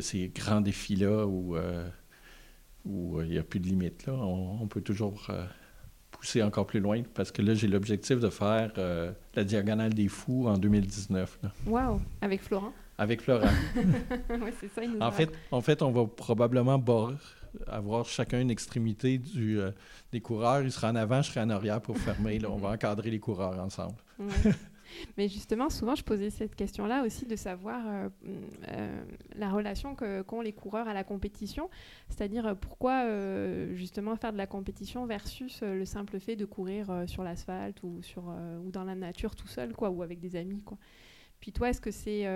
ces 0.00 0.28
grands 0.28 0.60
défis-là 0.60 1.26
où 1.26 1.56
il 3.22 3.28
n'y 3.30 3.38
a 3.38 3.42
plus 3.42 3.60
de 3.60 3.66
limite. 3.66 4.06
Là. 4.06 4.12
On, 4.12 4.66
peut 4.66 4.82
toujours 4.82 5.30
pousser 6.18 6.42
encore 6.42 6.66
plus 6.66 6.80
loin 6.80 7.02
parce 7.14 7.30
que 7.32 7.42
là, 7.42 7.54
j'ai 7.54 7.68
l'objectif 7.68 8.18
de 8.20 8.30
faire 8.30 8.72
euh, 8.78 9.12
la 9.34 9.44
Diagonale 9.44 9.92
des 9.94 10.08
Fous 10.08 10.46
en 10.48 10.56
2019 10.58 11.38
là, 11.42 11.50
Waouh, 11.66 12.00
avec 12.20 12.42
Florent? 12.42 12.72
avec 12.96 13.20
Florent. 13.22 13.46
ouais, 14.30 14.52
c'est 14.60 14.68
ça, 14.72 14.82
il 14.84 14.92
nous 14.92 15.00
En 15.00 15.10
fait, 15.10 15.30
en 15.50 15.60
fait, 15.60 15.82
on 15.82 15.90
va 15.90 16.06
probablement 16.06 16.82
avoir 17.66 18.06
chacun 18.06 18.40
une 18.40 18.50
extrémité 18.50 19.18
du, 19.18 19.60
euh, 19.60 19.70
des 20.12 20.20
coureurs. 20.20 20.62
Il 20.62 20.70
sera 20.72 20.90
en 20.90 20.96
avant, 20.96 21.20
je 21.22 21.30
serai 21.30 21.40
en 21.40 21.50
arrière 21.50 21.80
pour 21.80 21.98
fermer. 21.98 22.38
là. 22.38 22.48
On 22.50 22.56
va 22.58 22.70
encadrer 22.70 23.10
les 23.10 23.18
coureurs 23.20 23.58
ensemble. 23.58 23.96
Ouais. 24.18 24.52
Mais 25.16 25.28
justement, 25.28 25.70
souvent, 25.70 25.94
je 25.94 26.02
posais 26.04 26.30
cette 26.30 26.54
question-là 26.54 27.04
aussi 27.04 27.26
de 27.26 27.36
savoir 27.36 27.82
euh, 27.86 28.08
euh, 28.68 29.04
la 29.36 29.50
relation 29.50 29.94
qu'ont 29.94 30.40
les 30.40 30.52
coureurs 30.52 30.88
à 30.88 30.94
la 30.94 31.04
compétition, 31.04 31.68
c'est-à-dire 32.08 32.46
euh, 32.46 32.54
pourquoi 32.54 33.04
euh, 33.04 33.74
justement 33.74 34.16
faire 34.16 34.32
de 34.32 34.38
la 34.38 34.46
compétition 34.46 35.06
versus 35.06 35.62
le 35.62 35.84
simple 35.84 36.18
fait 36.20 36.36
de 36.36 36.44
courir 36.44 37.04
sur 37.06 37.22
l'asphalte 37.24 37.82
ou, 37.82 38.02
sur, 38.02 38.24
ou 38.64 38.70
dans 38.70 38.84
la 38.84 38.94
nature 38.94 39.34
tout 39.34 39.48
seul, 39.48 39.72
quoi, 39.74 39.90
ou 39.90 40.02
avec 40.02 40.20
des 40.20 40.36
amis. 40.36 40.62
Quoi. 40.62 40.78
Puis 41.40 41.52
toi, 41.52 41.70
est-ce 41.70 41.80
que 41.80 41.90
c'est... 41.90 42.26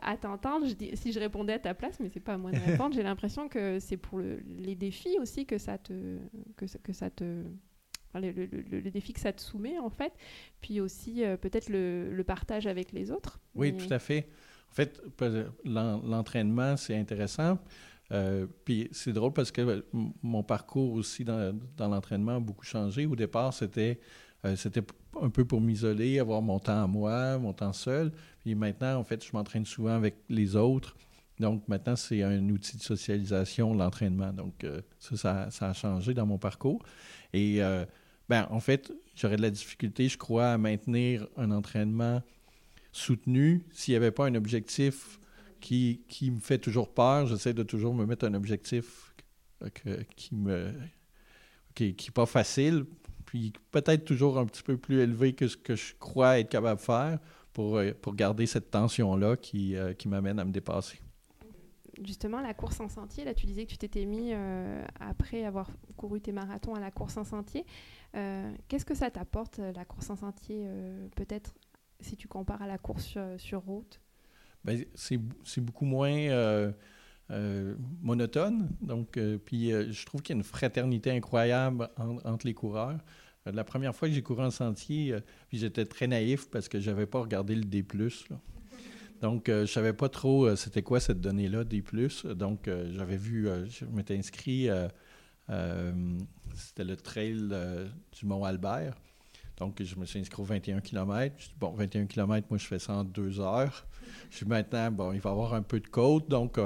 à 0.00 0.16
t'entendre, 0.16 0.66
si 0.94 1.12
je 1.12 1.20
répondais 1.20 1.52
à 1.54 1.58
ta 1.58 1.74
place, 1.74 2.00
mais 2.00 2.08
c'est 2.08 2.20
pas 2.20 2.34
à 2.34 2.38
moi 2.38 2.50
de 2.50 2.58
répondre, 2.58 2.94
j'ai 2.94 3.02
l'impression 3.10 3.48
que 3.48 3.78
c'est 3.78 3.96
pour 3.98 4.18
le- 4.18 4.40
les 4.58 4.74
défis 4.74 5.18
aussi 5.20 5.44
que 5.46 5.58
ça 5.58 5.76
te, 5.78 6.18
que, 6.56 6.66
ça- 6.66 6.78
que 6.82 6.92
ça 6.94 7.10
te, 7.10 7.42
le, 8.14 8.30
le- 8.32 8.46
le- 8.46 8.80
le 8.80 8.90
défi 8.90 9.12
que 9.12 9.20
ça 9.20 9.32
te 9.32 9.40
soumet 9.40 9.78
en 9.78 9.90
fait, 9.90 10.12
puis 10.60 10.80
aussi 10.80 11.24
euh, 11.24 11.36
peut-être 11.36 11.68
le, 11.68 12.10
le 12.12 12.24
partage 12.24 12.66
avec 12.66 12.92
les 12.92 13.10
autres. 13.10 13.38
Oui, 13.54 13.72
Mais- 13.72 13.78
tout 13.86 13.92
à 13.92 13.98
fait. 13.98 14.28
En 14.70 14.74
fait, 14.74 15.00
l'en- 15.64 16.02
l'entraînement, 16.02 16.76
c'est 16.76 16.96
intéressant. 16.96 17.58
Euh, 18.12 18.46
puis 18.64 18.88
c'est 18.92 19.12
drôle 19.12 19.32
parce 19.32 19.50
que 19.50 19.60
euh, 19.62 19.82
mon 20.22 20.42
parcours 20.42 20.92
aussi 20.92 21.24
dans, 21.24 21.58
l'entraînement 21.78 22.36
a 22.36 22.40
beaucoup 22.40 22.64
changé. 22.64 23.04
Au 23.06 23.16
départ, 23.16 23.52
c'était 23.52 24.00
c'était 24.54 24.82
un 25.20 25.28
peu 25.28 25.44
pour 25.44 25.60
m'isoler, 25.60 26.20
avoir 26.20 26.40
mon 26.40 26.60
temps 26.60 26.84
à 26.84 26.86
moi, 26.86 27.36
mon 27.38 27.52
temps 27.52 27.72
seul. 27.72 28.12
Puis 28.42 28.54
maintenant, 28.54 28.94
en 28.96 29.02
fait, 29.02 29.24
je 29.24 29.30
m'entraîne 29.32 29.64
souvent 29.66 29.96
avec 29.96 30.14
les 30.28 30.54
autres. 30.54 30.96
Donc 31.38 31.66
maintenant, 31.68 31.96
c'est 31.96 32.22
un 32.22 32.48
outil 32.48 32.76
de 32.76 32.82
socialisation, 32.82 33.74
l'entraînement. 33.74 34.32
Donc 34.32 34.66
ça, 34.98 35.50
ça, 35.50 35.68
a 35.68 35.72
changé 35.72 36.14
dans 36.14 36.26
mon 36.26 36.38
parcours. 36.38 36.82
Et 37.32 37.60
ben, 38.28 38.46
en 38.50 38.60
fait, 38.60 38.92
j'aurais 39.14 39.36
de 39.36 39.42
la 39.42 39.50
difficulté, 39.50 40.08
je 40.08 40.16
crois, 40.16 40.52
à 40.52 40.58
maintenir 40.58 41.26
un 41.36 41.50
entraînement 41.50 42.22
soutenu 42.90 43.66
s'il 43.72 43.92
n'y 43.92 43.96
avait 43.96 44.10
pas 44.10 44.26
un 44.26 44.34
objectif 44.34 45.20
qui, 45.60 46.02
qui, 46.08 46.30
me 46.30 46.40
fait 46.40 46.58
toujours 46.58 46.92
peur. 46.94 47.26
J'essaie 47.26 47.52
de 47.52 47.62
toujours 47.62 47.94
me 47.94 48.06
mettre 48.06 48.24
un 48.26 48.34
objectif 48.34 49.14
qui 50.16 50.34
me 50.34 50.72
qui 51.76 51.94
n'est 52.08 52.12
pas 52.12 52.26
facile, 52.26 52.86
puis 53.26 53.52
peut-être 53.70 54.04
toujours 54.04 54.38
un 54.38 54.46
petit 54.46 54.62
peu 54.62 54.76
plus 54.76 55.00
élevé 55.00 55.34
que 55.34 55.46
ce 55.46 55.56
que 55.56 55.76
je 55.76 55.94
crois 55.98 56.40
être 56.40 56.48
capable 56.48 56.80
de 56.80 56.84
faire 56.84 57.18
pour, 57.52 57.76
euh, 57.76 57.92
pour 58.00 58.14
garder 58.14 58.46
cette 58.46 58.70
tension-là 58.70 59.36
qui, 59.36 59.76
euh, 59.76 59.92
qui 59.92 60.08
m'amène 60.08 60.38
à 60.38 60.44
me 60.44 60.52
dépasser 60.52 60.98
justement, 62.04 62.40
la 62.40 62.54
course 62.54 62.80
en 62.80 62.88
sentier, 62.88 63.24
là, 63.24 63.34
tu 63.34 63.46
disais 63.46 63.64
que 63.64 63.70
tu 63.70 63.78
t'étais 63.78 64.04
mis, 64.04 64.30
euh, 64.32 64.84
après 65.00 65.44
avoir 65.44 65.70
couru 65.96 66.20
tes 66.20 66.32
marathons, 66.32 66.74
à 66.74 66.80
la 66.80 66.90
course 66.90 67.16
en 67.16 67.24
sentier. 67.24 67.64
Euh, 68.14 68.52
qu'est-ce 68.68 68.84
que 68.84 68.94
ça 68.94 69.10
t'apporte, 69.10 69.58
euh, 69.58 69.72
la 69.72 69.84
course 69.84 70.10
en 70.10 70.16
sentier, 70.16 70.66
peut-être, 71.14 71.54
si 72.00 72.16
tu 72.16 72.28
compares 72.28 72.62
à 72.62 72.66
la 72.66 72.78
course 72.78 73.16
sur, 73.38 73.62
route? 73.62 74.00
Ben, 74.64 74.84
C'est 74.94 75.60
beaucoup 75.60 75.84
moins 75.84 76.72
monotone. 78.02 78.70
Donc, 78.80 79.18
puis 79.44 79.70
je 79.70 80.06
trouve 80.06 80.22
qu'il 80.22 80.34
y 80.34 80.36
a 80.36 80.38
une 80.38 80.44
fraternité 80.44 81.10
incroyable 81.10 81.88
entre 81.96 82.46
les 82.46 82.54
coureurs. 82.54 82.98
La 83.46 83.62
première 83.62 83.94
fois 83.94 84.08
que 84.08 84.14
j'ai 84.14 84.22
couru 84.22 84.42
en 84.42 84.50
sentier, 84.50 85.16
puis 85.48 85.58
j'étais 85.58 85.84
très 85.84 86.08
naïf 86.08 86.50
parce 86.50 86.68
que 86.68 86.80
je 86.80 86.90
n'avais 86.90 87.06
pas 87.06 87.20
regardé 87.20 87.54
le 87.54 87.64
D+. 87.64 87.84
Là. 87.94 88.40
Donc, 89.20 89.48
euh, 89.48 89.58
je 89.58 89.62
ne 89.62 89.66
savais 89.66 89.92
pas 89.92 90.08
trop 90.08 90.46
euh, 90.46 90.56
c'était 90.56 90.82
quoi 90.82 91.00
cette 91.00 91.20
donnée-là, 91.20 91.64
plus. 91.84 92.26
Donc, 92.26 92.68
euh, 92.68 92.90
j'avais 92.92 93.16
vu, 93.16 93.48
je 93.68 93.84
m'étais 93.86 94.16
inscrit, 94.16 94.68
c'était 96.54 96.84
le 96.84 96.96
trail 96.96 97.48
du 98.12 98.26
Mont 98.26 98.44
Albert. 98.44 98.94
Donc, 99.58 99.82
je 99.82 99.96
me 99.96 100.04
suis 100.04 100.20
inscrit 100.20 100.42
aux 100.42 100.44
21 100.44 100.80
km. 100.80 101.34
Je 101.38 101.48
bon, 101.58 101.70
21 101.70 102.06
km, 102.06 102.46
moi, 102.50 102.58
je 102.58 102.66
fais 102.66 102.78
ça 102.78 102.94
en 102.94 103.04
deux 103.04 103.40
heures. 103.40 103.86
Je 104.30 104.36
suis 104.36 104.46
maintenant, 104.46 104.90
bon, 104.90 105.12
il 105.12 105.20
va 105.20 105.30
y 105.30 105.32
avoir 105.32 105.54
un 105.54 105.62
peu 105.62 105.80
de 105.80 105.88
côte, 105.88 106.28
donc 106.28 106.58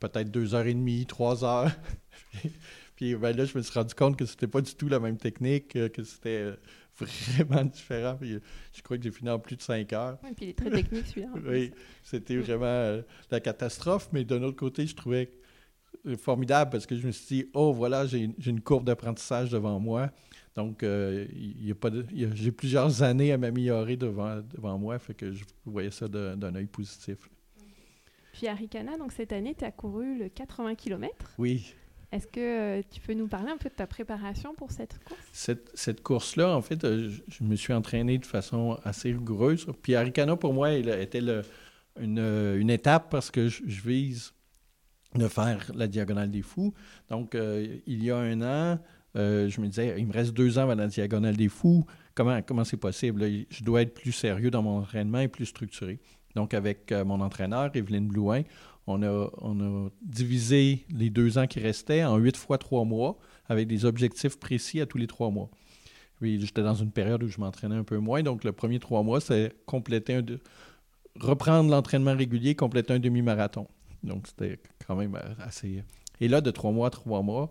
peut-être 0.00 0.30
deux 0.30 0.54
heures 0.54 0.66
et 0.66 0.74
demie, 0.74 1.06
trois 1.06 1.44
heures. 1.44 1.70
Puis 2.96 3.14
ben 3.14 3.36
là, 3.36 3.44
je 3.44 3.56
me 3.56 3.62
suis 3.62 3.74
rendu 3.74 3.94
compte 3.94 4.16
que 4.16 4.24
c'était 4.24 4.46
pas 4.46 4.62
du 4.62 4.74
tout 4.74 4.88
la 4.88 4.98
même 4.98 5.18
technique, 5.18 5.68
que 5.68 6.02
c'était 6.02 6.54
vraiment 7.04 7.64
différent. 7.64 8.16
Puis, 8.20 8.38
je 8.72 8.82
crois 8.82 8.96
que 8.96 9.02
j'ai 9.02 9.10
fini 9.10 9.30
en 9.30 9.38
plus 9.38 9.56
de 9.56 9.62
5 9.62 9.92
heures. 9.92 10.18
Oui, 10.22 10.30
puis 10.34 10.46
il 10.46 10.48
est 10.50 10.54
très 10.54 10.70
technique 10.70 11.06
celui-là. 11.06 11.28
oui, 11.46 11.72
c'était 12.02 12.36
vraiment 12.36 12.64
euh, 12.64 13.02
la 13.30 13.40
catastrophe. 13.40 14.08
Mais 14.12 14.24
d'un 14.24 14.42
autre 14.42 14.56
côté, 14.56 14.86
je 14.86 14.94
trouvais 14.94 15.30
formidable 16.16 16.70
parce 16.70 16.86
que 16.86 16.96
je 16.96 17.06
me 17.06 17.12
suis 17.12 17.42
dit, 17.42 17.50
oh 17.54 17.72
voilà, 17.72 18.06
j'ai 18.06 18.30
une 18.46 18.60
courbe 18.60 18.84
d'apprentissage 18.84 19.50
devant 19.50 19.80
moi. 19.80 20.10
Donc, 20.54 20.82
euh, 20.82 21.26
il 21.34 21.66
y 21.66 21.70
a 21.70 21.74
pas 21.74 21.90
j'ai 22.12 22.50
plusieurs 22.50 23.02
années 23.02 23.30
à 23.32 23.38
m'améliorer 23.38 23.96
devant, 23.96 24.40
devant 24.54 24.78
moi, 24.78 24.98
fait 24.98 25.12
que 25.12 25.32
je 25.32 25.44
voyais 25.66 25.90
ça 25.90 26.08
d'un 26.08 26.54
œil 26.54 26.66
positif. 26.66 27.18
Puis 28.32 28.46
à 28.48 28.54
Ricana, 28.54 28.96
donc 28.96 29.12
cette 29.12 29.32
année, 29.32 29.54
tu 29.54 29.64
as 29.64 29.70
couru 29.70 30.18
le 30.18 30.28
80 30.28 30.74
km. 30.74 31.34
Oui. 31.38 31.74
Est-ce 32.12 32.26
que 32.28 32.40
euh, 32.40 32.82
tu 32.90 33.00
peux 33.00 33.14
nous 33.14 33.26
parler 33.26 33.50
un 33.50 33.56
peu 33.56 33.68
de 33.68 33.74
ta 33.74 33.86
préparation 33.86 34.54
pour 34.54 34.70
cette 34.70 35.02
course? 35.04 35.20
Cette, 35.74 36.02
course-là, 36.02 36.56
en 36.56 36.62
fait, 36.62 36.84
euh, 36.84 37.10
je, 37.28 37.44
me 37.44 37.56
suis 37.56 37.72
entraîné 37.72 38.18
de 38.18 38.26
façon 38.26 38.78
assez 38.84 39.10
rigoureuse. 39.10 39.66
Puis 39.82 39.94
Aricana, 39.94 40.36
pour 40.36 40.54
moi, 40.54 40.72
était 40.72 41.22
une, 42.00 42.70
étape 42.70 43.10
parce 43.10 43.30
que 43.30 43.48
je, 43.48 43.82
vise 43.82 44.32
de 45.14 45.26
faire 45.26 45.70
la 45.74 45.88
Diagonale 45.88 46.30
des 46.30 46.42
Fous. 46.42 46.72
Donc, 47.10 47.34
euh, 47.34 47.76
il 47.86 48.04
y 48.04 48.10
a 48.10 48.18
un 48.18 48.40
an, 48.42 48.78
je 49.14 49.60
me 49.60 49.66
disais, 49.66 49.96
il 49.98 50.06
me 50.06 50.12
reste 50.12 50.32
deux 50.32 50.58
ans 50.58 50.62
avant 50.62 50.74
la 50.76 50.86
Diagonale 50.86 51.36
des 51.36 51.48
Fous. 51.48 51.84
Comment, 52.14 52.40
comment 52.40 52.64
c'est 52.64 52.76
possible? 52.76 53.24
Je 53.50 53.64
dois 53.64 53.82
être 53.82 53.94
plus 53.94 54.12
sérieux 54.12 54.50
dans 54.50 54.62
mon 54.62 54.78
entraînement 54.78 55.20
et 55.20 55.28
plus 55.28 55.46
structuré. 55.46 55.98
Donc, 56.36 56.54
avec 56.54 56.92
mon 56.92 57.20
entraîneur, 57.20 57.70
Evelyne 57.74 58.08
Blouin, 58.08 58.42
on 58.86 59.02
a, 59.02 59.90
divisé 60.02 60.84
les 60.90 61.10
deux 61.10 61.38
ans 61.38 61.46
qui 61.46 61.60
restaient 61.60 62.04
en 62.04 62.16
huit 62.16 62.36
fois 62.36 62.58
trois 62.58 62.84
mois 62.84 63.18
avec 63.48 63.66
des 63.66 63.84
objectifs 63.84 64.38
précis 64.38 64.80
à 64.80 64.86
tous 64.86 64.98
les 64.98 65.06
trois 65.06 65.30
mois. 65.30 65.50
J'étais 66.22 66.62
dans 66.62 66.74
une 66.74 66.92
période 66.92 67.22
où 67.22 67.28
je 67.28 67.38
m'entraînais 67.38 67.76
un 67.76 67.84
peu 67.84 67.98
moins, 67.98 68.22
donc 68.22 68.44
le 68.44 68.52
premier 68.52 68.78
trois 68.78 69.02
mois, 69.02 69.20
c'est 69.20 69.54
compléter 69.66 70.14
un 70.14 70.24
reprendre 71.20 71.70
l'entraînement 71.70 72.14
régulier, 72.14 72.54
compléter 72.54 72.92
un 72.92 72.98
demi-marathon. 72.98 73.66
Donc 74.02 74.26
c'était 74.28 74.58
quand 74.86 74.96
même 74.96 75.18
assez. 75.40 75.82
Et 76.20 76.28
là, 76.28 76.40
de 76.40 76.50
trois 76.50 76.72
mois 76.72 76.88
à 76.88 76.90
trois 76.90 77.22
mois, 77.22 77.50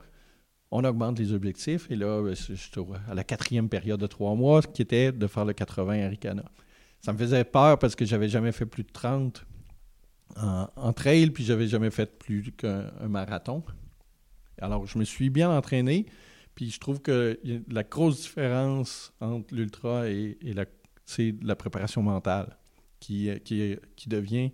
on 0.71 0.83
augmente 0.83 1.19
les 1.19 1.33
objectifs. 1.33 1.89
Et 1.91 1.95
là, 1.95 2.23
je 2.33 2.53
suis 2.53 2.71
à 3.09 3.13
la 3.13 3.23
quatrième 3.23 3.69
période 3.69 3.99
de 3.99 4.07
trois 4.07 4.35
mois, 4.35 4.61
qui 4.61 4.81
était 4.81 5.11
de 5.11 5.27
faire 5.27 5.45
le 5.45 5.53
80 5.53 6.05
Aricana. 6.05 6.45
Ça 7.01 7.13
me 7.13 7.17
faisait 7.17 7.43
peur 7.43 7.77
parce 7.77 7.95
que 7.95 8.05
j'avais 8.05 8.29
jamais 8.29 8.51
fait 8.51 8.65
plus 8.65 8.83
de 8.83 8.91
30 8.91 9.45
en, 10.35 10.93
trail, 10.93 11.29
puis 11.31 11.43
j'avais 11.43 11.67
jamais 11.67 11.91
fait 11.91 12.17
plus 12.17 12.51
qu'un 12.51 12.91
marathon. 13.07 13.63
Alors, 14.61 14.85
je 14.85 14.97
me 14.97 15.03
suis 15.03 15.29
bien 15.29 15.49
entraîné, 15.49 16.05
puis 16.55 16.71
je 16.71 16.79
trouve 16.79 17.01
que 17.01 17.39
la 17.69 17.83
grosse 17.83 18.21
différence 18.21 19.13
entre 19.19 19.53
l'ultra 19.53 20.07
et, 20.07 20.37
la, 20.41 20.65
c'est 21.05 21.35
la 21.41 21.55
préparation 21.55 22.01
mentale 22.01 22.57
qui, 22.99 23.29
qui, 23.43 23.75
qui 23.95 24.09
devient, 24.09 24.51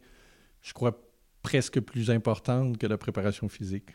je 0.61 0.73
crois, 0.73 0.99
presque 1.41 1.79
plus 1.79 2.09
importante 2.09 2.77
que 2.77 2.87
la 2.87 2.97
préparation 2.97 3.49
physique. 3.49 3.91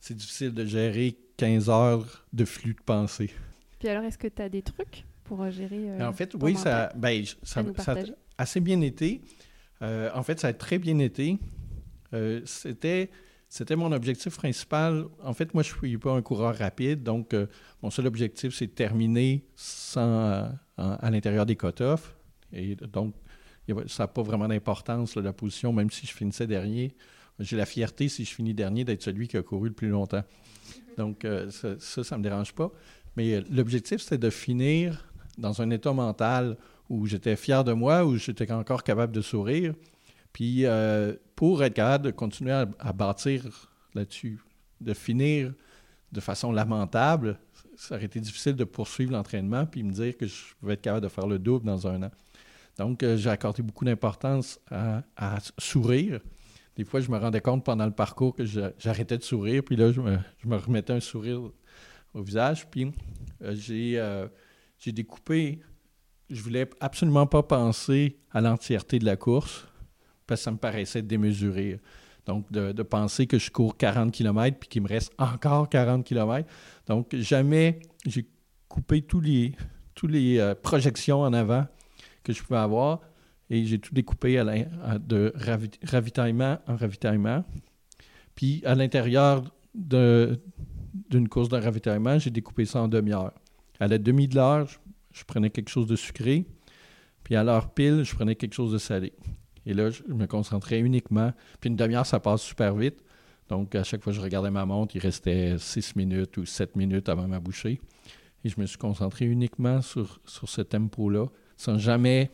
C'est 0.00 0.14
difficile 0.14 0.52
de 0.52 0.64
gérer 0.64 1.16
15 1.36 1.70
heures 1.70 2.26
de 2.32 2.44
flux 2.44 2.74
de 2.74 2.82
pensée. 2.82 3.30
Puis 3.78 3.88
alors, 3.88 4.04
est-ce 4.04 4.18
que 4.18 4.28
tu 4.28 4.42
as 4.42 4.48
des 4.48 4.62
trucs 4.62 5.04
pour 5.24 5.48
gérer 5.50 5.90
euh, 5.90 6.08
En 6.08 6.12
fait, 6.12 6.34
oui, 6.40 6.56
ça, 6.56 6.92
ben, 6.96 7.24
ça, 7.42 7.62
ça, 7.78 7.92
a 7.92 8.04
assez 8.38 8.60
bien 8.60 8.80
été. 8.80 9.20
Euh, 9.82 10.10
en 10.14 10.22
fait, 10.22 10.40
ça 10.40 10.48
a 10.48 10.52
très 10.52 10.78
bien 10.78 10.98
été. 10.98 11.38
Euh, 12.14 12.40
c'était, 12.44 13.10
mon 13.76 13.92
objectif 13.92 14.36
principal. 14.36 15.06
En 15.22 15.34
fait, 15.34 15.52
moi, 15.54 15.62
je 15.62 15.72
ne 15.72 15.78
suis 15.78 15.98
pas 15.98 16.12
un 16.12 16.22
coureur 16.22 16.56
rapide, 16.56 17.02
donc 17.02 17.34
euh, 17.34 17.46
mon 17.82 17.90
seul 17.90 18.06
objectif, 18.06 18.54
c'est 18.54 18.68
de 18.68 18.72
terminer 18.72 19.44
sans, 19.56 20.50
à 20.76 21.10
l'intérieur 21.10 21.46
des 21.46 21.56
cut-offs. 21.56 22.16
Et 22.52 22.76
donc, 22.76 23.14
ça 23.86 24.04
n'a 24.04 24.08
pas 24.08 24.22
vraiment 24.22 24.48
d'importance, 24.48 25.16
la 25.16 25.32
position, 25.32 25.72
même 25.72 25.90
si 25.90 26.06
je 26.06 26.12
finissais 26.12 26.46
dernier. 26.46 26.94
J'ai 27.38 27.56
la 27.56 27.66
fierté, 27.66 28.08
si 28.08 28.24
je 28.24 28.34
finis 28.34 28.54
dernier, 28.54 28.84
d'être 28.84 29.02
celui 29.02 29.26
qui 29.26 29.36
a 29.36 29.42
couru 29.42 29.68
le 29.68 29.74
plus 29.74 29.88
longtemps. 29.88 30.22
Donc, 30.96 31.26
ça, 31.50 32.04
ça 32.04 32.16
ne 32.16 32.18
me 32.18 32.22
dérange 32.22 32.52
pas. 32.52 32.70
Mais 33.16 33.40
l'objectif, 33.50 34.00
c'était 34.02 34.18
de 34.18 34.30
finir 34.30 35.08
dans 35.38 35.62
un 35.62 35.70
état 35.70 35.92
mental 35.92 36.56
où 36.92 37.06
j'étais 37.06 37.36
fier 37.36 37.64
de 37.64 37.72
moi, 37.72 38.04
où 38.04 38.16
j'étais 38.18 38.52
encore 38.52 38.84
capable 38.84 39.14
de 39.14 39.22
sourire. 39.22 39.72
Puis 40.34 40.66
euh, 40.66 41.14
pour 41.34 41.64
être 41.64 41.72
capable 41.72 42.04
de 42.04 42.10
continuer 42.10 42.52
à, 42.52 42.92
bâtir 42.92 43.46
là-dessus, 43.94 44.40
de 44.82 44.92
finir 44.92 45.54
de 46.12 46.20
façon 46.20 46.52
lamentable, 46.52 47.38
ça 47.76 47.94
aurait 47.94 48.04
été 48.04 48.20
difficile 48.20 48.56
de 48.56 48.64
poursuivre 48.64 49.12
l'entraînement 49.12 49.64
puis 49.64 49.82
me 49.82 49.90
dire 49.90 50.18
que 50.18 50.26
je 50.26 50.54
pouvais 50.60 50.74
être 50.74 50.82
capable 50.82 51.04
de 51.04 51.08
faire 51.08 51.26
le 51.26 51.38
double 51.38 51.64
dans 51.64 51.86
un 51.86 52.02
an. 52.02 52.10
Donc, 52.76 53.02
euh, 53.02 53.16
j'ai 53.16 53.30
accordé 53.30 53.62
beaucoup 53.62 53.86
d'importance 53.86 54.60
à, 54.70 55.38
sourire. 55.56 56.20
Des 56.76 56.84
fois, 56.84 57.00
je 57.00 57.10
me 57.10 57.16
rendais 57.16 57.40
compte 57.40 57.64
pendant 57.64 57.86
le 57.86 57.92
parcours 57.92 58.34
que 58.34 58.44
j'arrêtais 58.44 59.16
de 59.16 59.22
sourire, 59.22 59.62
puis 59.64 59.76
là, 59.76 59.92
je 59.92 60.00
me, 60.02 60.56
remettais 60.56 60.92
un 60.92 61.00
sourire 61.00 61.40
au 62.12 62.22
visage. 62.22 62.68
Puis, 62.70 62.92
euh, 63.42 64.28
j'ai 64.78 64.92
découpé 64.92 65.60
je 66.32 66.42
voulais 66.42 66.68
absolument 66.80 67.26
pas 67.26 67.42
penser 67.42 68.16
à 68.32 68.40
l'entièreté 68.40 68.98
de 68.98 69.04
la 69.04 69.16
course 69.16 69.66
parce 70.26 70.40
que 70.40 70.44
ça 70.44 70.50
me 70.50 70.56
paraissait 70.56 71.02
démesuré. 71.02 71.78
Donc, 72.26 72.50
de, 72.50 72.82
penser 72.82 73.26
que 73.26 73.38
je 73.38 73.50
cours 73.50 73.76
40 73.76 74.12
km 74.12 74.56
puis 74.58 74.68
qu'il 74.68 74.82
me 74.82 74.88
reste 74.88 75.12
encore 75.18 75.68
40 75.68 76.04
km. 76.04 76.48
Donc, 76.86 77.14
jamais 77.14 77.80
j'ai 78.06 78.26
coupé 78.68 79.02
tous 79.02 79.20
les, 79.20 79.54
tous 79.94 80.06
les 80.06 80.38
euh, 80.38 80.54
projections 80.54 81.20
en 81.20 81.32
avant 81.32 81.66
que 82.22 82.32
je 82.32 82.42
pouvais 82.42 82.60
avoir 82.60 83.00
et 83.50 83.64
j'ai 83.66 83.78
tout 83.78 83.92
découpé 83.92 84.42
de 85.00 85.34
ravitaillement 85.82 86.58
en 86.66 86.76
ravitaillement. 86.76 87.44
Puis, 88.34 88.62
à 88.64 88.74
l'intérieur 88.74 89.44
d'une 89.74 91.28
course 91.28 91.50
de 91.50 91.56
ravitaillement, 91.56 92.18
j'ai 92.18 92.30
découpé 92.30 92.64
ça 92.64 92.80
en 92.80 92.88
demi-heure. 92.88 93.34
À 93.78 93.88
la 93.88 93.98
demi 93.98 94.28
de 94.28 94.36
je 95.12 95.24
prenais 95.24 95.50
quelque 95.50 95.68
chose 95.68 95.86
de 95.86 95.96
sucré, 95.96 96.46
puis 97.24 97.36
à 97.36 97.44
l'heure 97.44 97.72
pile, 97.72 98.02
je 98.04 98.14
prenais 98.14 98.34
quelque 98.34 98.54
chose 98.54 98.72
de 98.72 98.78
salé. 98.78 99.12
Et 99.66 99.74
là, 99.74 99.90
je 99.90 100.02
me 100.12 100.26
concentrais 100.26 100.80
uniquement. 100.80 101.32
Puis 101.60 101.70
une 101.70 101.76
demi-heure, 101.76 102.06
ça 102.06 102.20
passe 102.20 102.42
super 102.42 102.74
vite. 102.74 103.02
Donc, 103.48 103.74
à 103.74 103.84
chaque 103.84 104.02
fois 104.02 104.12
que 104.12 104.16
je 104.16 104.22
regardais 104.22 104.50
ma 104.50 104.66
montre, 104.66 104.96
il 104.96 105.00
restait 105.00 105.56
6 105.58 105.96
minutes 105.96 106.36
ou 106.36 106.46
7 106.46 106.74
minutes 106.76 107.08
avant 107.08 107.28
ma 107.28 107.38
bouchée. 107.38 107.80
Et 108.44 108.48
je 108.48 108.60
me 108.60 108.66
suis 108.66 108.78
concentré 108.78 109.24
uniquement 109.26 109.82
sur, 109.82 110.20
sur 110.24 110.48
ce 110.48 110.62
tempo-là, 110.62 111.26
sans 111.56 111.78
jamais 111.78 112.30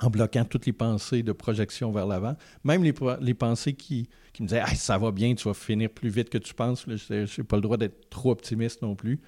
en 0.00 0.10
bloquant 0.10 0.44
toutes 0.44 0.66
les 0.66 0.72
pensées 0.72 1.22
de 1.22 1.32
projection 1.32 1.90
vers 1.92 2.06
l'avant. 2.06 2.36
Même 2.64 2.82
les, 2.82 2.94
les 3.20 3.34
pensées 3.34 3.74
qui, 3.74 4.08
qui 4.32 4.42
me 4.42 4.48
disaient 4.48 4.64
ça 4.74 4.98
va 4.98 5.10
bien, 5.12 5.34
tu 5.34 5.44
vas 5.44 5.54
finir 5.54 5.90
plus 5.90 6.10
vite 6.10 6.30
que 6.30 6.38
tu 6.38 6.52
penses. 6.52 6.84
je 6.86 7.14
n'ai 7.40 7.46
pas 7.46 7.56
le 7.56 7.62
droit 7.62 7.76
d'être 7.76 8.08
trop 8.10 8.30
optimiste 8.30 8.82
non 8.82 8.94
plus. 8.94 9.20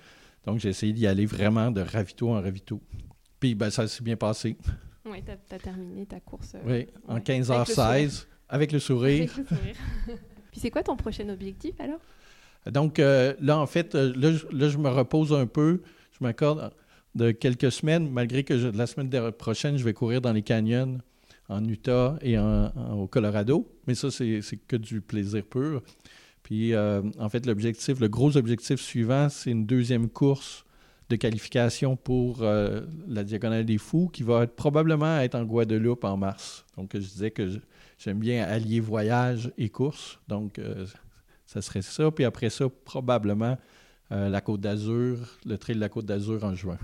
Donc, 0.45 0.59
j'ai 0.59 0.71
essayé 0.71 0.93
d'y 0.93 1.07
aller 1.07 1.27
vraiment 1.27 1.71
de 1.71 1.81
ravito 1.81 2.31
en 2.31 2.41
ravito. 2.41 2.81
Puis, 3.41 3.55
ben, 3.55 3.71
ça 3.71 3.87
s'est 3.87 4.03
bien 4.03 4.17
passé. 4.17 4.57
Oui, 5.05 5.23
tu 5.25 5.55
as, 5.55 5.59
terminé 5.59 6.07
ta 6.07 6.21
course. 6.21 6.55
Euh, 6.55 6.61
oui, 6.67 6.87
en 7.07 7.19
15h16, 7.19 8.27
avec 8.49 8.73
le 8.73 8.79
sourire. 8.79 9.31
Avec 9.33 9.51
le 9.51 9.57
sourire. 9.57 9.77
Puis, 10.51 10.61
c'est 10.61 10.71
quoi 10.71 10.83
ton 10.83 10.97
prochain 10.97 11.29
objectif 11.29 11.75
alors? 11.81 12.01
Donc, 12.71 12.99
euh, 12.99 13.35
là, 13.41 13.59
en 13.59 13.67
fait, 13.67 13.95
euh, 13.95 14.13
là, 14.17 14.31
là, 14.51 14.69
je 14.69 14.79
me 14.79 14.89
repose 14.89 15.33
un 15.33 15.47
peu. 15.47 15.83
Je 16.13 16.19
m'accorde 16.25 16.73
de 17.15 17.31
quelques 17.31 17.73
semaines, 17.73 18.11
malgré 18.11 18.45
que 18.45 18.55
la 18.55 18.87
semaine 18.87 19.33
prochaine, 19.33 19.77
je 19.77 19.85
vais 19.85 19.95
courir 19.95 20.21
dans 20.21 20.33
les 20.33 20.43
canyons 20.43 20.99
en 21.49 21.65
Utah 21.65 22.19
et 22.21 22.39
au 22.39 23.07
Colorado. 23.07 23.67
Mais 23.87 23.95
ça, 23.95 24.11
c'est 24.11 24.43
que 24.67 24.77
du 24.77 25.01
plaisir 25.01 25.45
pur. 25.45 25.83
Puis, 26.49 26.73
euh, 26.73 27.03
en 27.19 27.29
fait, 27.29 27.45
l'objectif, 27.45 28.01
le 28.01 28.09
gros 28.09 28.39
objectif 28.39 28.81
suivant, 28.81 29.29
c'est 29.29 29.51
une 29.51 29.67
deuxième 29.67 30.09
course 30.09 30.65
de 31.11 31.17
qualification 31.17 31.95
pour 31.95 32.39
euh, 32.41 32.87
la 33.07 33.23
Diagonale 33.23 33.67
des 33.67 33.77
Fous 33.77 34.09
qui 34.11 34.23
va 34.23 34.45
être, 34.45 34.57
probablement 34.57 35.19
être 35.19 35.35
en 35.35 35.45
Guadeloupe 35.45 36.05
en 36.05 36.17
mars. 36.17 36.65
Donc, 36.79 36.93
je 36.95 37.01
disais 37.01 37.31
que 37.33 37.61
j'aime 37.99 38.19
bien 38.19 38.45
allier 38.45 38.81
voyage 38.81 39.53
et 39.59 39.69
course. 39.69 40.21
Donc, 40.27 40.59
euh, 40.59 40.87
ça 41.45 41.61
serait 41.61 41.83
ça. 41.83 42.11
Puis 42.11 42.25
après 42.25 42.49
ça, 42.49 42.65
probablement 42.87 43.59
la 44.09 44.41
Côte 44.41 44.63
d'Azur, 44.63 45.19
le 45.45 45.59
trail 45.59 45.77
de 45.77 45.81
la 45.83 45.91
Côte 45.91 46.07
d'Azur 46.07 46.45
en 46.45 46.55
juin. 46.55 46.79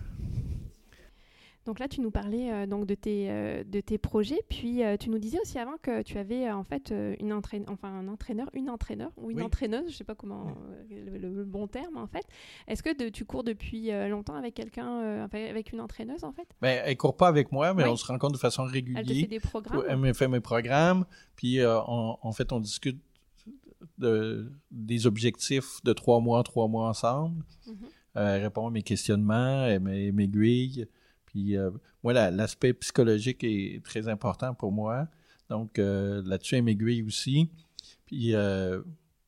Donc 1.66 1.78
là, 1.78 1.88
tu 1.88 2.00
nous 2.02 2.10
parlais 2.10 2.52
euh, 2.52 2.66
donc 2.66 2.86
de 2.86 2.94
tes, 2.94 3.30
euh, 3.30 3.64
de 3.64 3.80
tes 3.80 3.96
projets, 3.96 4.40
puis 4.48 4.84
euh, 4.84 4.96
tu 4.98 5.08
nous 5.08 5.18
disais 5.18 5.38
aussi 5.40 5.58
avant 5.58 5.76
que 5.80 6.02
tu 6.02 6.18
avais 6.18 6.50
en 6.50 6.62
fait 6.62 6.92
une 7.20 7.32
entraîne, 7.32 7.64
enfin 7.68 7.88
un 7.88 8.08
entraîneur, 8.08 8.48
une 8.52 8.68
entraîneur 8.68 9.10
ou 9.16 9.30
une 9.30 9.42
entraîneuse, 9.42 9.90
je 9.90 9.96
sais 9.96 10.04
pas 10.04 10.14
comment 10.14 10.54
le, 10.90 11.44
bon 11.44 11.66
terme 11.66 11.96
en 11.96 12.06
fait. 12.06 12.26
Est-ce 12.68 12.82
que 12.82 13.08
tu 13.08 13.24
cours 13.24 13.44
depuis 13.44 13.90
longtemps 14.08 14.34
avec 14.34 14.54
quelqu'un, 14.54 15.26
avec 15.32 15.72
une 15.72 15.80
entraîneuse 15.80 16.24
en 16.24 16.32
fait? 16.32 16.46
Ben, 16.60 16.82
elle 16.84 16.96
court 16.96 17.16
pas 17.16 17.28
avec 17.28 17.52
moi, 17.52 17.72
mais 17.74 17.84
on 17.84 17.96
se 17.96 18.06
rencontre 18.06 18.34
de 18.34 18.38
façon 18.38 18.64
régulière. 18.64 19.04
Elle 19.06 19.20
fait 19.20 19.26
des 19.26 19.40
programmes. 19.40 19.84
Elle 19.88 19.98
me 19.98 20.12
fait 20.12 20.28
mes 20.28 20.40
programmes, 20.40 21.06
puis 21.36 21.64
en 21.64 22.32
fait 22.32 22.52
on 22.52 22.60
discute 22.60 23.00
de, 23.98 24.50
des 24.70 25.06
objectifs 25.06 25.82
de 25.84 25.92
trois 25.92 26.20
mois, 26.20 26.42
trois 26.42 26.68
mois 26.68 26.88
ensemble. 26.88 27.42
Mhm. 27.66 27.74
elle 28.14 28.42
répond 28.42 28.66
à 28.66 28.70
mes 28.70 28.82
questionnements, 28.82 29.64
elle 29.66 29.80
m'aiguille. 29.80 30.86
Puis 31.34 31.56
euh, 31.56 31.70
moi, 32.04 32.12
l'aspect 32.12 32.72
psychologique 32.74 33.42
est 33.42 33.84
très 33.84 34.06
important 34.06 34.54
pour 34.54 34.70
moi. 34.70 35.08
Donc 35.50 35.80
euh, 35.80 36.22
là-dessus, 36.24 36.54
elle 36.54 36.62
m'aiguille 36.62 37.02
aussi. 37.02 37.50
Puis 38.06 38.36
euh, 38.36 38.80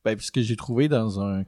ben, 0.05 0.17
ce 0.17 0.31
que 0.31 0.41
j'ai 0.41 0.55
trouvé 0.55 0.87
dans 0.87 1.19
un, 1.19 1.43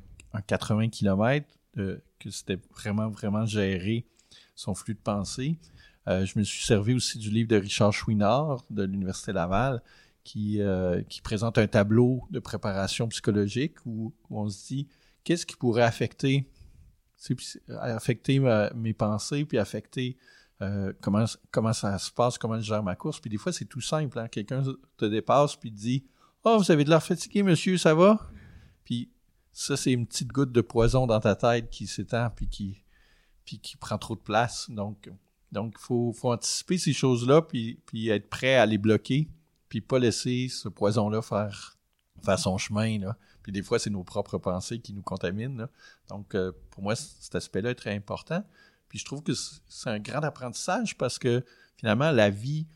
80 0.48 0.90
km, 0.90 1.48
que 1.76 2.30
c'était 2.30 2.60
vraiment, 2.76 3.10
vraiment 3.10 3.46
géré 3.46 4.06
son 4.54 4.76
flux 4.76 4.96
de 4.96 5.00
pensée. 5.00 5.58
je 6.06 6.38
me 6.38 6.44
suis 6.44 6.66
servi 6.66 6.94
aussi 6.94 7.18
du 7.18 7.30
livre 7.30 7.48
de 7.48 7.56
Richard 7.56 7.94
Chouinard 7.94 8.66
de 8.70 8.84
l'Université 8.84 9.32
Laval 9.32 9.82
qui, 10.26 10.60
qui 11.08 11.22
présente 11.22 11.58
un 11.58 11.68
tableau 11.68 12.28
de 12.30 12.40
préparation 12.40 13.08
psychologique 13.08 13.78
où, 13.86 14.14
on 14.30 14.50
se 14.50 14.68
dit 14.68 14.88
qu'est-ce 15.24 15.46
qui 15.46 15.56
pourrait 15.56 15.84
affecter, 15.84 16.52
affecter 17.80 18.40
mes 18.76 18.94
pensées 18.94 19.46
puis 19.46 19.58
affecter 19.58 20.18
euh, 20.62 20.94
comment, 21.02 21.26
comment 21.52 21.74
ça 21.74 21.98
se 21.98 22.12
passe, 22.12 22.38
comment 22.38 22.58
je 22.58 22.66
gère 22.66 22.84
ma 22.84 22.96
course. 22.96 23.20
Puis 23.20 23.30
des 23.30 23.38
fois, 23.38 23.52
c'est 23.52 23.66
tout 23.66 23.82
simple. 23.82 24.20
Hein. 24.20 24.28
Quelqu'un 24.28 24.64
te 24.98 25.06
dépasse 25.06 25.56
puis 25.56 25.72
te 25.72 25.78
dit 25.78 26.06
Oh, 26.44 26.58
vous 26.58 26.72
avez 26.72 26.84
de 26.84 26.90
l'air 26.90 27.04
fatigué, 27.04 27.44
monsieur, 27.44 27.78
ça 27.78 27.94
va? 27.94 28.20
Puis 28.84 29.12
ça, 29.52 29.78
c'est 29.78 29.92
une 29.92 30.06
petite 30.06 30.30
goutte 30.30 30.52
de 30.52 30.62
poison 30.62 31.08
dans 31.08 31.20
ta 31.20 31.36
tête 31.36 31.70
qui 31.70 31.88
s'étend 31.88 32.30
puis 32.30 32.48
qui, 32.48 32.84
puis 33.46 33.60
qui 33.60 33.78
prend 33.78 33.98
trop 33.98 34.16
de 34.16 34.22
place. 34.22 34.70
Donc, 34.70 35.10
donc 35.52 35.76
il 35.78 35.82
faut, 35.82 36.14
faut, 36.14 36.32
anticiper 36.32 36.78
ces 36.78 36.94
choses-là 36.94 37.42
puis, 37.42 37.80
puis 37.86 38.10
être 38.10 38.30
prêt 38.30 38.56
à 38.56 38.66
les 38.66 38.78
bloquer 38.78 39.30
puis 39.70 39.82
pas 39.82 40.00
laisser 40.00 40.50
ce 40.50 40.68
poison-là 40.68 41.22
faire, 41.22 41.78
faire 42.24 42.40
son 42.40 42.58
chemin. 42.58 43.00
Là. 43.00 43.18
Puis 43.44 43.52
des 43.52 43.62
fois, 43.62 43.80
c'est 43.80 43.90
nos 43.90 44.04
propres 44.04 44.38
pensées 44.38 44.80
qui 44.80 44.94
nous 44.94 45.04
contaminent. 45.04 45.68
Donc, 46.10 46.36
euh, 46.36 46.52
pour 46.72 46.84
moi, 46.84 46.96
cet 46.96 47.36
aspect-là 47.36 47.72
est 47.72 47.76
très 47.76 47.96
important. 47.96 48.44
Puis 48.90 49.00
je 49.00 49.06
trouve 49.06 49.24
que 49.24 49.34
c'est 49.34 49.90
un 49.90 50.00
grand 50.00 50.24
apprentissage 50.24 50.98
parce 50.98 51.18
que 51.18 51.46
finalement, 51.78 52.12
la 52.12 52.30
vie, 52.30 52.68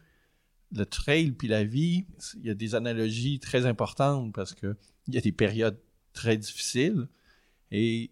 le 0.72 0.86
trail 0.86 1.32
puis 1.32 1.48
la 1.48 1.64
vie, 1.64 2.06
il 2.36 2.46
y 2.46 2.50
a 2.50 2.54
des 2.56 2.76
analogies 2.76 3.40
très 3.40 3.66
importantes 3.66 4.34
parce 4.34 4.54
qu'il 4.54 4.76
y 5.10 5.18
a 5.18 5.22
des 5.22 5.32
périodes 5.32 5.80
très 6.14 6.38
difficiles 6.38 7.08
et 7.72 8.12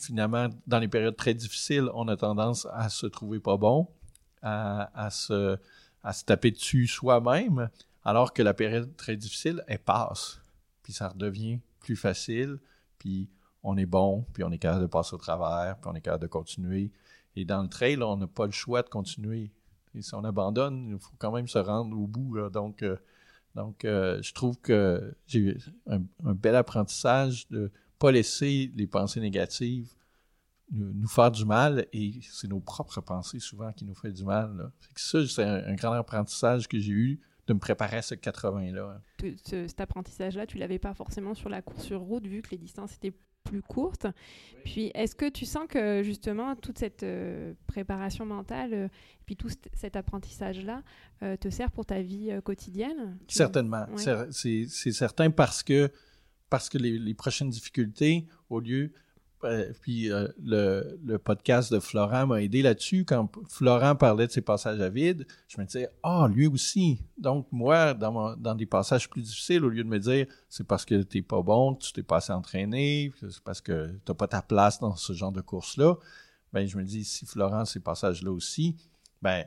finalement, 0.00 0.48
dans 0.66 0.78
les 0.78 0.88
périodes 0.88 1.16
très 1.16 1.34
difficiles, 1.34 1.88
on 1.94 2.08
a 2.08 2.16
tendance 2.16 2.66
à 2.72 2.88
se 2.88 3.06
trouver 3.06 3.38
pas 3.38 3.56
bon, 3.56 3.88
à, 4.42 5.08
se, 5.10 5.56
à 6.02 6.12
se 6.12 6.24
taper 6.24 6.50
dessus 6.50 6.86
soi-même, 6.86 7.70
alors 8.04 8.32
que 8.32 8.42
la 8.42 8.54
période 8.54 8.96
très 8.96 9.16
difficile, 9.16 9.62
elle 9.68 9.78
passe. 9.78 10.40
Puis 10.82 10.92
ça 10.92 11.08
redevient 11.08 11.60
plus 11.80 11.96
facile, 11.96 12.58
puis 12.98 13.28
on 13.62 13.76
est 13.76 13.86
bon, 13.86 14.26
puis 14.32 14.42
on 14.42 14.50
est 14.50 14.58
capable 14.58 14.82
de 14.82 14.86
passer 14.86 15.14
au 15.14 15.18
travers, 15.18 15.76
puis 15.76 15.90
on 15.92 15.94
est 15.94 16.00
capable 16.00 16.22
de 16.22 16.28
continuer. 16.28 16.90
Et 17.40 17.44
dans 17.44 17.62
le 17.62 17.68
trail, 17.68 18.02
on 18.02 18.16
n'a 18.16 18.26
pas 18.26 18.46
le 18.46 18.52
choix 18.52 18.82
de 18.82 18.88
continuer. 18.88 19.50
Et 19.94 20.02
si 20.02 20.14
on 20.14 20.24
abandonne, 20.24 20.90
il 20.90 20.98
faut 20.98 21.14
quand 21.18 21.32
même 21.32 21.48
se 21.48 21.58
rendre 21.58 21.96
au 21.98 22.06
bout. 22.06 22.38
Donc, 22.50 22.82
euh, 22.82 22.96
donc 23.54 23.84
euh, 23.84 24.20
je 24.22 24.32
trouve 24.34 24.58
que 24.58 25.14
j'ai 25.26 25.38
eu 25.40 25.58
un, 25.86 26.02
bel 26.34 26.54
apprentissage 26.54 27.48
de 27.48 27.62
ne 27.62 27.68
pas 27.98 28.12
laisser 28.12 28.70
les 28.76 28.86
pensées 28.86 29.20
négatives 29.20 29.94
nous, 30.70 31.08
faire 31.08 31.32
du 31.32 31.44
mal. 31.44 31.86
Et 31.92 32.20
c'est 32.22 32.48
nos 32.48 32.60
propres 32.60 33.00
pensées 33.00 33.40
souvent 33.40 33.72
qui 33.72 33.84
nous 33.84 33.94
font 33.94 34.10
du 34.10 34.24
mal. 34.24 34.70
ça, 34.94 35.26
c'est 35.26 35.42
un, 35.42 35.74
grand 35.74 35.92
apprentissage 35.92 36.68
que 36.68 36.78
j'ai 36.78 36.92
eu 36.92 37.20
de 37.46 37.54
me 37.54 37.58
préparer 37.58 37.96
à 37.96 38.02
ce 38.02 38.14
80-là. 38.14 39.00
cet 39.42 39.80
apprentissage-là, 39.80 40.46
tu 40.46 40.58
l'avais 40.58 40.78
pas 40.78 40.94
forcément 40.94 41.34
sur 41.34 41.48
la 41.48 41.62
course 41.62 41.82
sur 41.82 42.00
route, 42.00 42.24
vu 42.26 42.42
que 42.42 42.50
les 42.50 42.58
distances 42.58 42.94
étaient 42.94 43.14
plus 43.44 43.62
courte. 43.62 44.06
Puis, 44.64 44.90
est-ce 44.94 45.14
que 45.14 45.28
tu 45.28 45.46
sens 45.46 45.66
que 45.68 46.02
justement 46.02 46.54
toute 46.56 46.78
cette 46.78 47.02
euh, 47.02 47.54
préparation 47.66 48.26
mentale, 48.26 48.74
euh, 48.74 48.88
puis 49.26 49.36
tout 49.36 49.48
cet 49.74 49.96
apprentissage-là, 49.96 50.82
euh, 51.22 51.36
te 51.36 51.48
sert 51.48 51.70
pour 51.70 51.86
ta 51.86 52.02
vie 52.02 52.30
quotidienne? 52.44 53.18
Certainement, 53.28 53.86
c'est 54.30 54.66
certain 54.66 55.30
parce 55.30 55.62
que 55.62 55.90
parce 56.48 56.68
que 56.68 56.78
les, 56.78 56.98
les 56.98 57.14
prochaines 57.14 57.48
difficultés, 57.48 58.26
au 58.48 58.58
lieu 58.58 58.92
puis 59.80 60.12
euh, 60.12 60.28
le, 60.42 61.16
podcast 61.16 61.72
de 61.72 61.80
Florent 61.80 62.26
m'a 62.26 62.42
aidé 62.42 62.62
là-dessus. 62.62 63.04
Quand 63.04 63.30
Florent 63.48 63.96
parlait 63.96 64.26
de 64.26 64.32
ses 64.32 64.42
passages 64.42 64.80
à 64.80 64.90
vide, 64.90 65.26
je 65.48 65.60
me 65.60 65.66
disais, 65.66 65.88
ah, 66.02 66.28
lui 66.30 66.46
aussi. 66.46 67.02
Donc, 67.16 67.46
moi, 67.50 67.94
dans, 67.94 68.54
des 68.54 68.66
passages 68.66 69.08
plus 69.08 69.22
difficiles, 69.22 69.64
au 69.64 69.68
lieu 69.68 69.82
de 69.82 69.88
me 69.88 69.98
dire, 69.98 70.26
c'est 70.48 70.66
parce 70.66 70.84
que 70.84 71.02
tu 71.02 71.18
n'es 71.18 71.22
pas 71.22 71.42
bon, 71.42 71.74
que 71.74 71.84
tu 71.84 71.92
t'es 71.92 72.02
pas 72.02 72.16
assez 72.16 72.32
entraîné, 72.32 73.12
c'est 73.20 73.40
parce 73.42 73.60
que 73.60 73.88
tu 74.04 74.10
n'as 74.10 74.14
pas 74.14 74.28
ta 74.28 74.42
place 74.42 74.78
dans 74.78 74.96
ce 74.96 75.12
genre 75.12 75.32
de 75.32 75.40
course-là, 75.40 75.96
ben, 76.52 76.66
je 76.66 76.76
me 76.76 76.84
dis, 76.84 77.04
si 77.04 77.24
Florent, 77.24 77.64
ces 77.64 77.80
passages-là 77.80 78.32
aussi, 78.32 78.76
ben, 79.22 79.46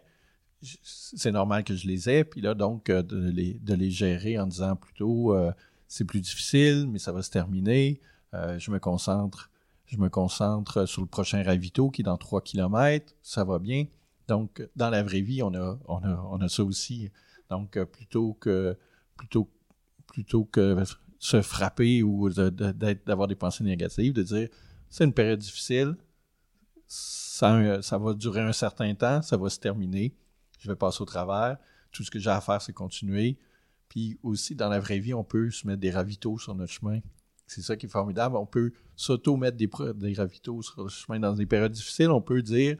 c'est 0.61 1.31
normal 1.31 1.63
que 1.65 1.75
je 1.75 1.87
les 1.87 2.09
ai. 2.09 2.23
Puis 2.23 2.41
là, 2.41 2.53
donc, 2.53 2.89
euh, 2.89 3.03
de 3.03 3.73
les, 3.73 3.91
gérer 3.91 4.39
en 4.39 4.47
disant 4.47 4.75
plutôt, 4.75 5.35
euh, 5.35 5.51
c'est 5.87 6.05
plus 6.05 6.21
difficile, 6.21 6.87
mais 6.89 6.99
ça 6.99 7.11
va 7.11 7.21
se 7.21 7.29
terminer. 7.29 8.01
je 8.33 8.71
me 8.71 8.79
concentre 8.79 9.51
je 9.93 9.99
me 9.99 10.09
concentre 10.09 10.87
sur 10.87 11.01
le 11.01 11.07
prochain 11.07 11.43
ravito 11.43 11.91
qui 11.91 12.01
est 12.01 12.03
dans 12.03 12.17
3 12.17 12.41
km. 12.41 13.13
Ça 13.21 13.43
va 13.43 13.59
bien. 13.59 13.85
Donc, 14.27 14.67
dans 14.75 14.89
la 14.89 15.03
vraie 15.03 15.21
vie, 15.21 15.43
on 15.43 15.53
a, 15.53 15.77
on 15.87 16.01
on 16.03 16.41
a 16.41 16.49
ça 16.49 16.63
aussi. 16.63 17.11
Donc, 17.51 17.77
euh, 17.77 17.85
plutôt 17.85 18.33
que, 18.33 18.75
plutôt, 19.15 19.51
plutôt 20.07 20.45
que 20.45 20.83
se 21.19 21.41
frapper 21.41 22.01
ou 22.01 22.29
d'avoir 22.31 23.27
des 23.27 23.35
pensées 23.35 23.63
négatives, 23.63 24.13
de 24.13 24.23
dire 24.23 24.49
c'est 24.89 25.03
une 25.03 25.13
période 25.13 25.39
difficile, 25.39 25.95
ça, 26.87 27.81
ça 27.81 27.97
va 27.97 28.13
durer 28.13 28.41
un 28.41 28.53
certain 28.53 28.93
temps, 28.95 29.21
ça 29.21 29.37
va 29.37 29.49
se 29.49 29.59
terminer, 29.59 30.15
je 30.59 30.69
vais 30.69 30.75
passer 30.75 31.01
au 31.01 31.05
travers. 31.05 31.57
Tout 31.91 32.03
ce 32.03 32.09
que 32.09 32.17
j'ai 32.17 32.31
à 32.31 32.41
faire, 32.41 32.61
c'est 32.61 32.73
continuer. 32.73 33.37
Puis 33.89 34.17
aussi, 34.23 34.55
dans 34.55 34.69
la 34.69 34.79
vraie 34.79 34.99
vie, 34.99 35.13
on 35.13 35.23
peut 35.23 35.51
se 35.51 35.67
mettre 35.67 35.79
des 35.79 35.91
ravitaux 35.91 36.39
sur 36.39 36.55
notre 36.55 36.73
chemin. 36.73 36.99
C'est 37.47 37.61
ça 37.61 37.75
qui 37.75 37.85
est 37.85 37.89
formidable. 37.89 38.35
On 38.35 38.45
peut 38.45 38.71
s'auto-mettre 38.95 39.57
des, 39.57 39.69
des 39.95 40.13
ravitaux 40.13 40.61
sur 40.61 40.83
le 40.83 40.89
chemin 40.89 41.19
dans 41.19 41.33
des 41.33 41.45
périodes 41.45 41.71
difficiles. 41.71 42.09
On 42.09 42.21
peut 42.21 42.41
dire 42.41 42.77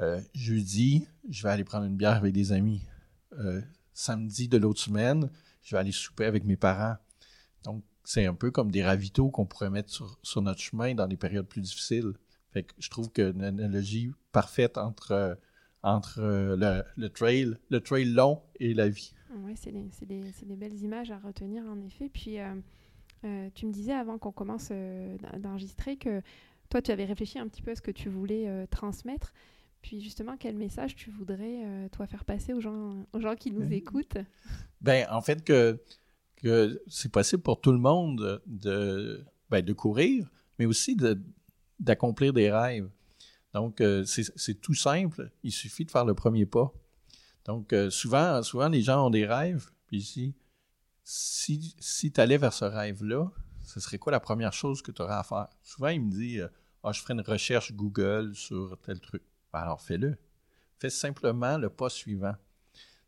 euh, 0.00 0.20
jeudi, 0.34 1.06
je 1.28 1.42
vais 1.42 1.50
aller 1.50 1.64
prendre 1.64 1.86
une 1.86 1.96
bière 1.96 2.16
avec 2.16 2.32
des 2.32 2.52
amis. 2.52 2.82
Euh, 3.38 3.60
samedi 3.92 4.48
de 4.48 4.58
l'autre 4.58 4.80
semaine, 4.80 5.30
je 5.62 5.74
vais 5.74 5.80
aller 5.80 5.92
souper 5.92 6.24
avec 6.24 6.44
mes 6.44 6.56
parents. 6.56 6.96
Donc, 7.64 7.84
c'est 8.04 8.26
un 8.26 8.34
peu 8.34 8.50
comme 8.50 8.70
des 8.70 8.84
ravitaux 8.84 9.30
qu'on 9.30 9.46
pourrait 9.46 9.70
mettre 9.70 9.90
sur, 10.22 10.42
notre 10.42 10.60
chemin 10.60 10.94
dans 10.94 11.06
les 11.06 11.16
périodes 11.16 11.46
plus 11.46 11.60
difficiles. 11.60 12.12
Fait 12.50 12.64
que 12.64 12.74
je 12.78 12.90
trouve 12.90 13.10
qu'une 13.10 13.42
analogie 13.42 14.10
parfaite 14.32 14.76
entre, 14.76 15.38
entre 15.82 16.20
le, 16.20 16.82
le, 16.96 17.08
trail, 17.08 17.56
le 17.70 17.80
trail 17.80 18.06
long 18.06 18.42
et 18.58 18.74
la 18.74 18.88
vie. 18.88 19.14
Oui, 19.44 19.54
c'est 19.56 19.72
des, 19.72 19.88
des, 20.44 20.56
belles 20.56 20.82
images 20.82 21.10
à 21.10 21.18
retenir 21.18 21.64
en 21.64 21.80
effet. 21.80 22.10
Puis 22.12 22.38
euh, 22.38 22.54
euh, 23.24 23.48
tu 23.54 23.66
me 23.66 23.72
disais 23.72 23.92
avant 23.92 24.18
qu'on 24.18 24.32
commence 24.32 24.68
euh, 24.70 25.16
d'enregistrer 25.38 25.96
que 25.96 26.22
toi, 26.70 26.82
tu 26.82 26.90
avais 26.90 27.04
réfléchi 27.04 27.38
un 27.38 27.48
petit 27.48 27.62
peu 27.62 27.72
à 27.72 27.74
ce 27.74 27.82
que 27.82 27.90
tu 27.90 28.08
voulais 28.08 28.66
transmettre. 28.68 29.32
Puis 29.82 30.00
justement, 30.00 30.36
quel 30.38 30.56
message 30.56 30.94
tu 30.96 31.10
voudrais, 31.10 31.88
toi, 31.90 32.06
faire 32.06 32.24
passer 32.24 32.54
aux 32.54 32.60
gens, 32.60 33.04
aux 33.12 33.20
gens 33.20 33.34
qui 33.34 33.50
nous 33.50 33.70
écoutent? 33.72 34.16
Ben, 34.80 35.06
en 35.10 35.20
fait, 35.20 35.44
que 35.44 35.78
que 36.42 36.82
c'est 36.88 37.10
possible 37.10 37.42
pour 37.42 37.60
tout 37.60 37.72
le 37.72 37.78
monde 37.78 38.42
de, 38.46 39.24
ben, 39.48 39.64
de 39.64 39.72
courir, 39.72 40.28
mais 40.58 40.66
aussi 40.66 40.96
d'accomplir 41.78 42.32
des 42.32 42.50
rêves. 42.50 42.88
Donc, 43.54 43.80
euh, 43.80 44.04
c'est 44.04 44.60
tout 44.60 44.74
simple. 44.74 45.30
Il 45.42 45.52
suffit 45.52 45.84
de 45.84 45.90
faire 45.90 46.04
le 46.04 46.14
premier 46.14 46.46
pas. 46.46 46.72
Donc, 47.44 47.72
euh, 47.72 47.90
souvent, 47.90 48.42
souvent, 48.42 48.68
les 48.68 48.82
gens 48.82 49.06
ont 49.06 49.10
des 49.10 49.26
rêves. 49.26 49.70
Puis 49.86 50.02
si, 50.02 50.34
si, 51.04 51.74
si 51.78 52.12
tu 52.12 52.20
allais 52.20 52.38
vers 52.38 52.52
ce 52.52 52.64
rêve-là, 52.64 53.30
ce 53.64 53.80
serait 53.80 53.98
quoi 53.98 54.12
la 54.12 54.20
première 54.20 54.52
chose 54.52 54.82
que 54.82 54.92
tu 54.92 55.02
aurais 55.02 55.14
à 55.14 55.22
faire? 55.22 55.48
Souvent, 55.62 55.88
il 55.88 56.02
me 56.02 56.10
dit 56.10 56.40
euh, 56.40 56.48
ah, 56.84 56.92
je 56.92 57.00
ferai 57.00 57.14
une 57.14 57.20
recherche 57.20 57.72
Google 57.72 58.34
sur 58.34 58.76
tel 58.82 59.00
truc. 59.00 59.22
Ben, 59.52 59.60
alors, 59.60 59.80
fais-le. 59.80 60.16
Fais 60.78 60.90
simplement 60.90 61.56
le 61.58 61.68
pas 61.70 61.88
suivant. 61.88 62.34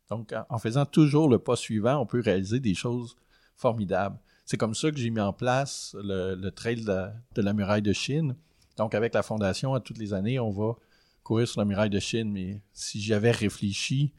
Donc, 0.09 0.33
en 0.49 0.59
faisant 0.59 0.85
toujours 0.85 1.27
le 1.29 1.39
pas 1.39 1.55
suivant, 1.55 1.99
on 1.99 2.05
peut 2.05 2.21
réaliser 2.21 2.59
des 2.59 2.75
choses 2.75 3.17
formidable. 3.55 4.17
C'est 4.45 4.57
comme 4.57 4.75
ça 4.75 4.91
que 4.91 4.97
j'ai 4.97 5.09
mis 5.09 5.19
en 5.19 5.33
place 5.33 5.95
le, 5.99 6.49
trail 6.51 6.85
de 6.85 7.41
la, 7.41 7.53
muraille 7.53 7.81
de 7.81 7.91
Chine. 7.91 8.35
Donc, 8.77 8.93
avec 8.93 9.13
la 9.13 9.23
fondation, 9.23 9.73
à 9.73 9.79
toutes 9.79 9.97
les 9.97 10.13
années, 10.13 10.39
on 10.39 10.51
va 10.51 10.75
courir 11.23 11.47
sur 11.47 11.59
la 11.59 11.65
muraille 11.65 11.89
de 11.89 11.99
Chine. 11.99 12.31
Mais 12.31 12.61
si 12.71 13.01
j'y 13.01 13.13
avais 13.13 13.31
réfléchi, 13.31 14.13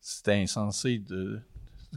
c'était 0.00 0.40
insensé 0.40 0.98
de, 0.98 1.40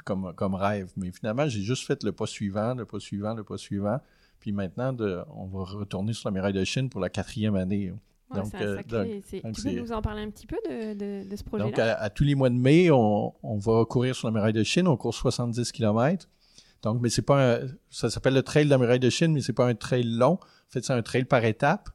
comme, 0.03 0.33
comme 0.35 0.55
rêve. 0.55 0.91
Mais 0.97 1.11
finalement, 1.11 1.47
j'ai 1.47 1.61
juste 1.61 1.85
fait 1.85 2.03
le 2.03 2.11
pas 2.11 2.25
suivant, 2.25 2.73
le 2.73 2.85
pas 2.85 2.99
suivant, 2.99 3.33
le 3.33 3.43
pas 3.43 3.57
suivant. 3.57 3.99
Puis 4.39 4.51
maintenant, 4.51 4.95
on 5.35 5.45
va 5.45 5.63
retourner 5.63 6.13
sur 6.13 6.29
la 6.29 6.33
muraille 6.33 6.53
de 6.53 6.63
Chine 6.63 6.89
pour 6.89 7.01
la 7.01 7.09
quatrième 7.09 7.55
année. 7.55 7.93
donc, 8.33 8.53
euh, 8.55 8.81
tu 9.23 9.41
peux 9.41 9.71
nous 9.71 9.91
en 9.91 10.01
parler 10.01 10.21
un 10.21 10.29
petit 10.29 10.45
peu 10.45 10.57
de, 10.67 11.35
ce 11.35 11.43
projet-là? 11.43 11.69
Donc, 11.69 11.79
à, 11.79 12.09
tous 12.09 12.23
les 12.23 12.35
mois 12.35 12.49
de 12.49 12.55
mai, 12.55 12.91
on, 12.91 13.33
on, 13.41 13.57
va 13.57 13.85
courir 13.85 14.15
sur 14.15 14.27
la 14.27 14.33
muraille 14.33 14.53
de 14.53 14.63
Chine. 14.63 14.87
On 14.87 14.97
court 14.97 15.13
70 15.13 15.71
km. 15.71 16.27
Donc, 16.83 17.01
mais 17.01 17.09
c'est 17.09 17.23
pas 17.23 17.55
un, 17.55 17.67
ça 17.89 18.09
s'appelle 18.09 18.35
le 18.35 18.43
trail 18.43 18.65
de 18.65 18.69
la 18.69 18.77
muraille 18.77 18.99
de 18.99 19.09
Chine, 19.09 19.33
mais 19.33 19.41
c'est 19.41 19.53
pas 19.53 19.67
un 19.67 19.75
trail 19.75 20.03
long. 20.03 20.33
En 20.33 20.69
fait, 20.69 20.83
c'est 20.83 20.93
un 20.93 21.01
trail 21.01 21.25
par 21.25 21.43
étape. 21.43 21.89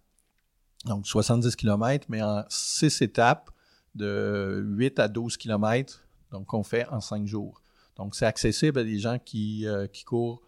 Donc, 0.84 1.06
70 1.06 1.54
km, 1.56 2.06
mais 2.08 2.22
en 2.22 2.44
6 2.48 3.02
étapes 3.02 3.50
de 3.94 4.62
8 4.64 4.98
à 4.98 5.08
12 5.08 5.36
km. 5.36 6.04
Donc, 6.30 6.52
on 6.54 6.62
fait 6.62 6.86
en 6.88 7.00
5 7.00 7.26
jours. 7.26 7.61
Donc, 7.96 8.14
c'est 8.14 8.26
accessible 8.26 8.80
à 8.80 8.84
des 8.84 8.98
gens 8.98 9.18
qui, 9.18 9.66
euh, 9.66 9.86
qui 9.86 10.04
courent 10.04 10.42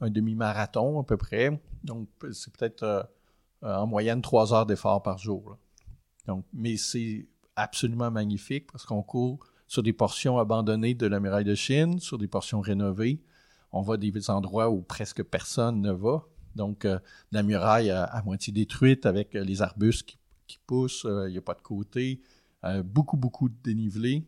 un 0.00 0.10
demi-marathon 0.10 1.00
à 1.00 1.04
peu 1.04 1.16
près. 1.16 1.60
Donc, 1.84 2.08
c'est 2.32 2.54
peut-être 2.56 2.82
euh, 2.82 3.02
en 3.62 3.86
moyenne 3.86 4.22
3 4.22 4.54
heures 4.54 4.66
d'effort 4.66 5.02
par 5.02 5.18
jour. 5.18 5.56
Donc, 6.26 6.44
mais 6.52 6.76
c'est 6.76 7.26
absolument 7.56 8.10
magnifique 8.10 8.70
parce 8.70 8.84
qu'on 8.84 9.02
court 9.02 9.40
sur 9.66 9.82
des 9.82 9.92
portions 9.92 10.38
abandonnées 10.38 10.94
de 10.94 11.06
la 11.06 11.20
muraille 11.20 11.44
de 11.44 11.54
Chine, 11.54 12.00
sur 12.00 12.18
des 12.18 12.28
portions 12.28 12.60
rénovées 12.60 13.22
on 13.72 13.82
va 13.82 13.96
des 13.96 14.30
endroits 14.30 14.70
où 14.70 14.82
presque 14.82 15.22
personne 15.22 15.80
ne 15.80 15.92
va. 15.92 16.24
Donc, 16.56 16.84
euh, 16.84 16.98
la 17.30 17.42
muraille 17.42 17.90
à, 17.90 18.22
moitié 18.24 18.52
détruite 18.52 19.06
avec 19.06 19.34
euh, 19.34 19.44
les 19.44 19.62
arbustes 19.62 20.16
qui, 20.46 20.58
poussent, 20.66 21.04
euh, 21.04 21.28
il 21.28 21.32
n'y 21.32 21.38
a 21.38 21.42
pas 21.42 21.54
de 21.54 21.62
côté, 21.62 22.20
beaucoup, 22.84 23.16
beaucoup 23.16 23.48
de 23.48 23.54
dénivelé. 23.62 24.22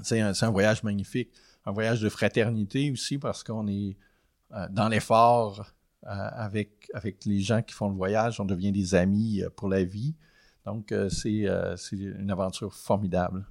C'est 0.00 0.20
un, 0.20 0.50
voyage 0.50 0.82
magnifique. 0.82 1.30
Un 1.64 1.72
voyage 1.72 2.00
de 2.00 2.08
fraternité 2.08 2.90
aussi 2.90 3.18
parce 3.18 3.42
qu'on 3.42 3.66
est 3.68 3.96
dans 4.70 4.88
l'effort 4.88 5.72
avec, 6.02 6.90
avec 6.92 7.24
les 7.24 7.40
gens 7.40 7.62
qui 7.62 7.72
font 7.72 7.88
le 7.88 7.94
voyage. 7.94 8.40
On 8.40 8.44
devient 8.44 8.72
des 8.72 8.94
amis 8.94 9.42
pour 9.56 9.68
la 9.68 9.84
vie. 9.84 10.14
Donc, 10.66 10.92
c'est 11.08 11.46
une 11.92 12.30
aventure 12.30 12.74
formidable. 12.74 13.46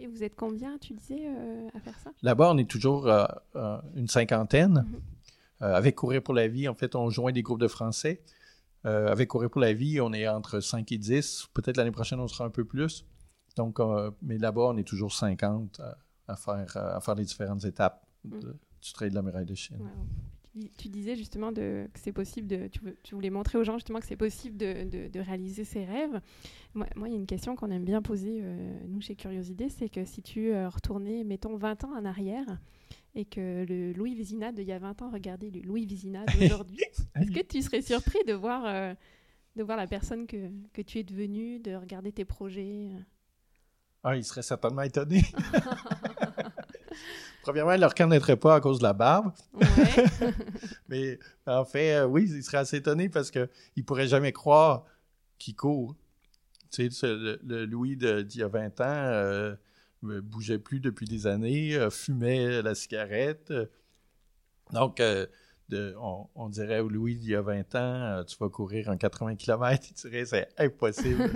Et 0.00 0.06
vous 0.06 0.22
êtes 0.22 0.36
combien, 0.36 0.78
tu 0.78 0.94
disais, 0.94 1.26
euh, 1.26 1.68
à 1.74 1.80
faire 1.80 1.98
ça? 1.98 2.10
Là-bas, 2.22 2.52
on 2.52 2.58
est 2.58 2.70
toujours 2.70 3.08
euh, 3.08 3.26
euh, 3.56 3.78
une 3.96 4.08
cinquantaine. 4.08 4.86
Mhm. 4.86 5.00
avec 5.60 5.96
Courir 5.96 6.22
pour 6.22 6.34
la 6.34 6.46
vie, 6.46 6.68
en 6.68 6.74
fait, 6.74 6.94
on 6.94 7.10
joint 7.10 7.32
des 7.32 7.42
groupes 7.42 7.60
de 7.60 7.68
Français. 7.68 8.22
avec 8.84 9.28
Courir 9.28 9.50
pour 9.50 9.60
la 9.60 9.72
vie, 9.72 10.00
on 10.00 10.12
est 10.12 10.28
entre 10.28 10.60
5 10.60 10.92
et 10.92 10.98
10. 10.98 11.48
Peut-être 11.52 11.76
l'année 11.76 11.90
prochaine, 11.90 12.20
on 12.20 12.28
sera 12.28 12.44
un 12.44 12.50
peu 12.50 12.64
plus. 12.64 13.04
Donc, 13.56 13.80
mais 14.22 14.38
là-bas, 14.38 14.68
on 14.68 14.76
est 14.76 14.86
toujours 14.86 15.12
50 15.12 15.80
à, 16.28 16.36
faire, 16.36 16.76
à 16.76 17.00
faire 17.00 17.14
les 17.14 17.24
différentes 17.24 17.64
étapes 17.64 18.06
mhm. 18.24 18.54
du 18.80 18.92
trail 18.92 19.10
de 19.10 19.14
la 19.14 19.22
muraille 19.22 19.46
de 19.46 19.54
Chine 19.54 19.78
tu 20.76 20.88
disais 20.88 21.16
justement 21.16 21.52
de, 21.52 21.88
que 21.92 22.00
c'est 22.00 22.12
possible 22.12 22.48
de. 22.48 22.68
Tu, 23.02 23.14
voulais 23.14 23.30
montrer 23.30 23.58
aux 23.58 23.64
gens 23.64 23.74
justement 23.74 24.00
que 24.00 24.06
c'est 24.06 24.16
possible 24.16 24.56
de, 24.56 25.08
de, 25.08 25.20
réaliser 25.20 25.64
ses 25.64 25.84
rêves. 25.84 26.20
Moi, 26.74 26.86
il 27.06 27.08
y 27.08 27.14
a 27.14 27.16
une 27.16 27.26
question 27.26 27.56
qu'on 27.56 27.70
aime 27.70 27.84
bien 27.84 28.02
poser, 28.02 28.40
euh, 28.42 28.78
nous, 28.86 29.00
chez 29.00 29.16
Curiosité 29.16 29.68
c'est 29.68 29.88
que 29.88 30.04
si 30.04 30.22
tu 30.22 30.52
euh, 30.52 30.68
retournais, 30.68 31.24
mettons, 31.24 31.56
20 31.56 31.84
ans 31.84 31.96
en 31.96 32.04
arrière 32.04 32.46
et 33.14 33.24
que 33.24 33.64
le 33.68 33.92
Louis 33.92 34.14
Vizina 34.14 34.52
d'il 34.52 34.66
y 34.66 34.72
a 34.72 34.78
20 34.78 35.02
ans 35.02 35.10
regardait 35.10 35.50
le 35.50 35.60
Louis 35.60 35.86
Vizina 35.86 36.24
d'aujourd'hui, 36.26 36.80
est-ce 37.16 37.30
que 37.30 37.44
tu 37.46 37.62
serais 37.62 37.82
surpris 37.82 38.22
de 38.26 38.32
voir, 38.32 38.64
euh, 38.66 38.94
de 39.56 39.62
voir 39.62 39.76
la 39.76 39.86
personne 39.86 40.26
que, 40.26 40.50
que 40.72 40.82
tu 40.82 40.98
es 40.98 41.04
devenue, 41.04 41.58
de 41.58 41.74
regarder 41.74 42.12
tes 42.12 42.24
projets 42.24 42.90
Ah, 44.04 44.16
il 44.16 44.24
serait 44.24 44.42
certainement 44.42 44.82
étonné. 44.82 45.22
Premièrement, 47.42 47.72
il 47.72 47.76
ne 47.76 47.80
le 47.80 47.86
reconnaîtrait 47.86 48.36
pas 48.36 48.56
à 48.56 48.60
cause 48.60 48.78
de 48.78 48.82
la 48.82 48.92
barbe. 48.92 49.32
Mais 50.88 51.18
en 51.46 51.64
fait, 51.64 51.94
euh, 51.94 52.06
oui, 52.06 52.30
il 52.30 52.42
serait 52.42 52.58
assez 52.58 52.76
étonné 52.76 53.08
parce 53.08 53.30
qu'il 53.30 53.48
ne 53.76 53.82
pourrait 53.82 54.08
jamais 54.08 54.32
croire 54.32 54.84
qu'il 55.38 55.56
court. 55.56 55.94
Tu 56.70 56.90
sais, 56.90 57.08
le, 57.08 57.64
Louis 57.64 57.96
d'il 57.96 58.40
y 58.40 58.42
a 58.42 58.48
20 58.48 58.80
ans 58.80 58.84
euh, 58.86 59.56
ne 60.02 60.20
bougeait 60.20 60.58
plus 60.58 60.80
depuis 60.80 61.06
des 61.06 61.26
années, 61.26 61.74
euh, 61.74 61.90
fumait 61.90 62.60
la 62.60 62.74
cigarette. 62.74 63.52
Donc, 64.72 65.00
on, 65.72 66.48
dirait 66.50 66.80
au 66.80 66.90
Louis 66.90 67.16
d'il 67.16 67.30
y 67.30 67.34
a 67.34 67.40
20 67.40 67.74
ans, 67.76 68.24
tu 68.26 68.36
vas 68.38 68.50
courir 68.50 68.90
en 68.90 68.98
80 68.98 69.36
km, 69.36 69.86
il 69.90 69.94
dirait 69.94 70.26
c'est 70.26 70.48
impossible. 70.58 71.30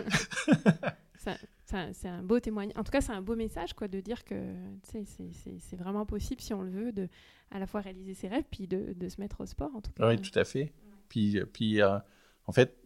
C'est 1.93 2.09
un 2.09 2.23
beau 2.23 2.41
témoignage. 2.41 2.77
En 2.77 2.85
tout 2.85 2.93
cas, 2.93 3.01
c'est 3.01 3.13
un 3.13 3.23
beau 3.23 3.37
message 3.37 3.75
quoi, 3.75 3.89
de 3.89 4.01
dire 4.01 4.25
que 4.25 4.35
c'est 4.83 5.77
vraiment 5.77 6.07
possible, 6.07 6.41
si 6.41 6.55
on 6.55 6.63
le 6.63 6.71
veut, 6.71 6.93
de 6.93 7.09
à 7.51 7.59
la 7.59 7.67
fois 7.67 7.81
réaliser 7.81 8.15
ses 8.15 8.29
rêves 8.29 8.45
puis 8.51 8.67
de, 8.67 9.09
se 9.09 9.21
mettre 9.21 9.41
au 9.41 9.47
sport. 9.47 9.71
En 9.75 9.81
tout 9.81 9.93
cas. 9.93 10.09
Oui, 10.09 10.21
tout 10.21 10.37
à 10.39 10.45
fait. 10.45 10.73
Puis, 11.09 11.39
puis 11.53 11.83
euh, 11.83 11.99
en 12.47 12.53
fait, 12.53 12.79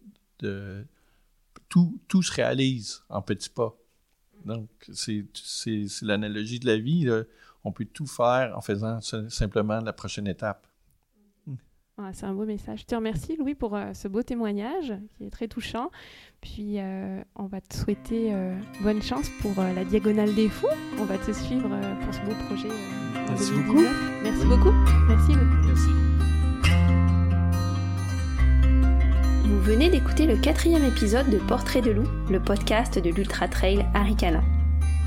tout, 1.69 1.99
tout 2.07 2.21
se 2.21 2.33
réalise 2.33 3.03
en 3.09 3.21
petits 3.21 3.49
pas. 3.49 3.75
Donc, 4.45 4.69
c'est 4.91 5.25
l'analogie 6.01 6.59
de 6.59 6.67
la 6.67 6.77
vie. 6.77 7.09
On 7.63 7.71
peut 7.71 7.85
tout 7.85 8.07
faire 8.07 8.57
en 8.57 8.61
faisant 8.61 9.01
simplement 9.01 9.79
la 9.81 9.93
prochaine 9.93 10.27
étape 10.27 10.66
c'est 12.13 12.25
un 12.25 12.33
beau 12.33 12.45
message. 12.45 12.81
Je 12.81 12.85
te 12.85 12.95
remercie, 12.95 13.35
Louis, 13.37 13.55
pour 13.55 13.75
euh, 13.75 13.93
ce 13.93 14.07
beau 14.07 14.21
témoignage 14.21 14.93
qui 15.17 15.25
est 15.25 15.29
très 15.29 15.47
touchant. 15.47 15.89
Puis, 16.41 16.79
euh, 16.79 17.21
on 17.35 17.45
va 17.45 17.59
te 17.61 17.75
souhaiter 17.75 18.33
euh, 18.33 18.55
bonne 18.81 19.01
chance 19.01 19.29
pour 19.41 19.53
la 19.57 19.83
Diagonale 19.83 20.33
des 20.35 20.49
Fous. 20.49 20.67
On 20.99 21.05
va 21.05 21.17
te 21.17 21.31
suivre 21.31 21.69
pour 22.03 22.13
ce 22.13 22.19
beau 22.21 22.35
projet. 22.47 22.69
Merci 23.29 23.51
beaucoup. 23.51 23.83
Merci 24.23 24.45
beaucoup. 24.45 24.71
Merci, 25.07 25.33
Louis. 25.33 25.65
Merci. 25.65 25.89
Vous 29.45 29.61
venez 29.61 29.89
d'écouter 29.89 30.27
le 30.27 30.37
quatrième 30.37 30.83
épisode 30.85 31.29
de 31.29 31.39
Portrait 31.39 31.81
de 31.81 31.91
loup, 31.91 32.07
le 32.29 32.39
podcast 32.39 32.99
de 32.99 33.09
l'Ultra 33.09 33.47
Trail 33.47 33.85
Aricana. 33.93 34.43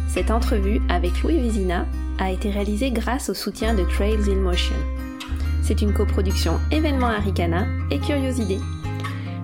Cette 0.09 0.31
entrevue 0.31 0.81
avec 0.89 1.23
Louis 1.23 1.39
Vézina 1.39 1.87
a 2.19 2.33
été 2.33 2.51
réalisée 2.51 2.91
grâce 2.91 3.31
au 3.31 3.35
soutien 3.35 3.75
de 3.75 3.85
Trails 3.85 4.29
in 4.29 4.41
Motion. 4.41 4.77
C'est 5.71 5.83
une 5.83 5.93
coproduction 5.93 6.59
événement 6.73 7.07
Aricana 7.07 7.65
et 7.93 8.01
Curiosité. 8.01 8.59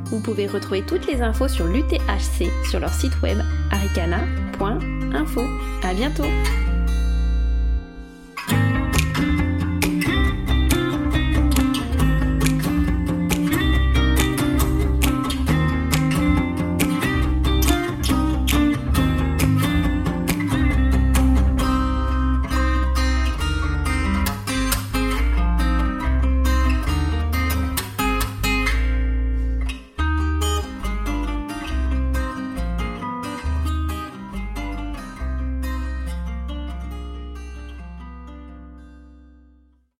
Vous 0.06 0.18
pouvez 0.18 0.48
retrouver 0.48 0.82
toutes 0.82 1.06
les 1.06 1.22
infos 1.22 1.46
sur 1.46 1.68
l'UTHC 1.68 2.50
sur 2.68 2.80
leur 2.80 2.92
site 2.92 3.22
web 3.22 3.38
aricana.info. 3.70 5.42
À 5.84 5.94
bientôt! 5.94 6.24